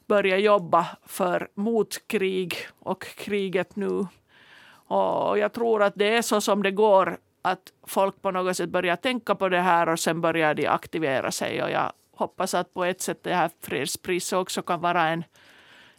börja 0.07 0.39
jobba 0.39 0.87
för 1.07 1.49
mot 1.55 2.09
krig 2.09 2.55
och 2.79 3.03
kriget 3.03 3.77
nu. 3.77 4.07
Och 4.87 5.39
jag 5.39 5.53
tror 5.53 5.83
att 5.83 5.95
det 5.97 6.17
är 6.17 6.23
så 6.23 6.41
som 6.41 6.63
det 6.63 6.71
går, 6.71 7.19
att 7.43 7.73
folk 7.87 8.23
på 8.23 8.31
något 8.31 8.57
sätt 8.57 8.71
börjar 8.71 8.97
tänka 8.97 9.35
på 9.35 9.49
det 9.49 9.61
här 9.61 9.89
och 9.89 10.01
sen 10.01 10.21
börjar 10.21 10.55
de 10.55 10.67
aktivera 10.67 11.31
sig. 11.31 11.63
Och 11.63 11.71
jag 11.71 11.93
hoppas 12.17 12.55
att 12.55 12.75
på 12.75 12.85
ett 12.85 13.01
sätt 13.01 13.23
det 13.23 13.35
här 13.35 13.51
fredspriset 13.61 14.39
också 14.39 14.63
kan 14.63 14.81
vara 14.81 15.09
en, 15.09 15.25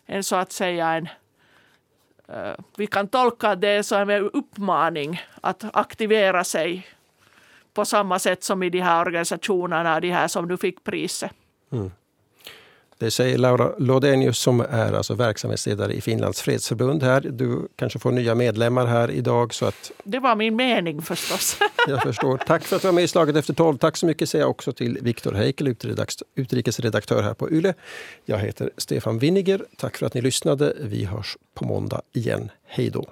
en 0.05 0.23
så 0.23 0.35
att 0.35 0.51
säga 0.51 0.93
en 0.93 1.09
Eh, 2.33 2.53
vi 2.77 2.87
kan 2.87 3.07
tolka 3.07 3.55
det 3.55 3.83
som 3.83 4.09
en 4.09 4.29
uppmaning 4.33 5.21
att 5.41 5.63
aktivera 5.73 6.43
sig 6.43 6.87
på 7.73 7.85
samma 7.85 8.19
sätt 8.19 8.43
som 8.43 8.63
i 8.63 8.69
de 8.69 8.81
här 8.81 9.01
organisationerna, 9.01 9.99
de 9.99 10.11
här 10.11 10.27
som 10.27 10.47
nu 10.47 10.57
fick 10.57 10.83
priset. 10.83 11.31
Mm. 11.71 11.91
Det 13.01 13.11
säger 13.11 13.37
Laura 13.37 13.71
Lodenius 13.77 14.39
som 14.39 14.61
är 14.61 14.93
alltså 14.93 15.13
verksamhetsledare 15.13 15.93
i 15.93 16.01
Finlands 16.01 16.41
fredsförbund 16.41 17.03
här. 17.03 17.21
Du 17.21 17.67
kanske 17.75 17.99
får 17.99 18.11
nya 18.11 18.35
medlemmar 18.35 18.85
här 18.85 19.11
idag. 19.11 19.53
Så 19.53 19.65
att... 19.65 19.91
Det 20.03 20.19
var 20.19 20.35
min 20.35 20.55
mening 20.55 21.01
förstås. 21.01 21.57
jag 21.87 22.01
förstår. 22.01 22.37
Tack 22.37 22.63
för 22.63 22.75
att 22.75 22.81
du 22.81 22.87
var 22.87 22.93
med 22.93 23.03
i 23.03 23.07
Slaget 23.07 23.35
efter 23.35 23.53
tolv. 23.53 23.77
Tack 23.77 23.97
så 23.97 24.05
mycket 24.05 24.29
säger 24.29 24.43
jag 24.43 24.49
också 24.49 24.73
till 24.73 24.97
Viktor 25.01 25.33
Heikel, 25.33 25.75
utrikesredaktör 26.35 27.23
här 27.23 27.33
på 27.33 27.51
YLE. 27.51 27.73
Jag 28.25 28.37
heter 28.37 28.69
Stefan 28.77 29.19
Winniger. 29.19 29.65
Tack 29.77 29.97
för 29.97 30.05
att 30.05 30.13
ni 30.13 30.21
lyssnade. 30.21 30.73
Vi 30.79 31.05
hörs 31.05 31.37
på 31.53 31.65
måndag 31.65 32.01
igen. 32.13 32.49
Hej 32.65 32.89
då! 32.89 33.05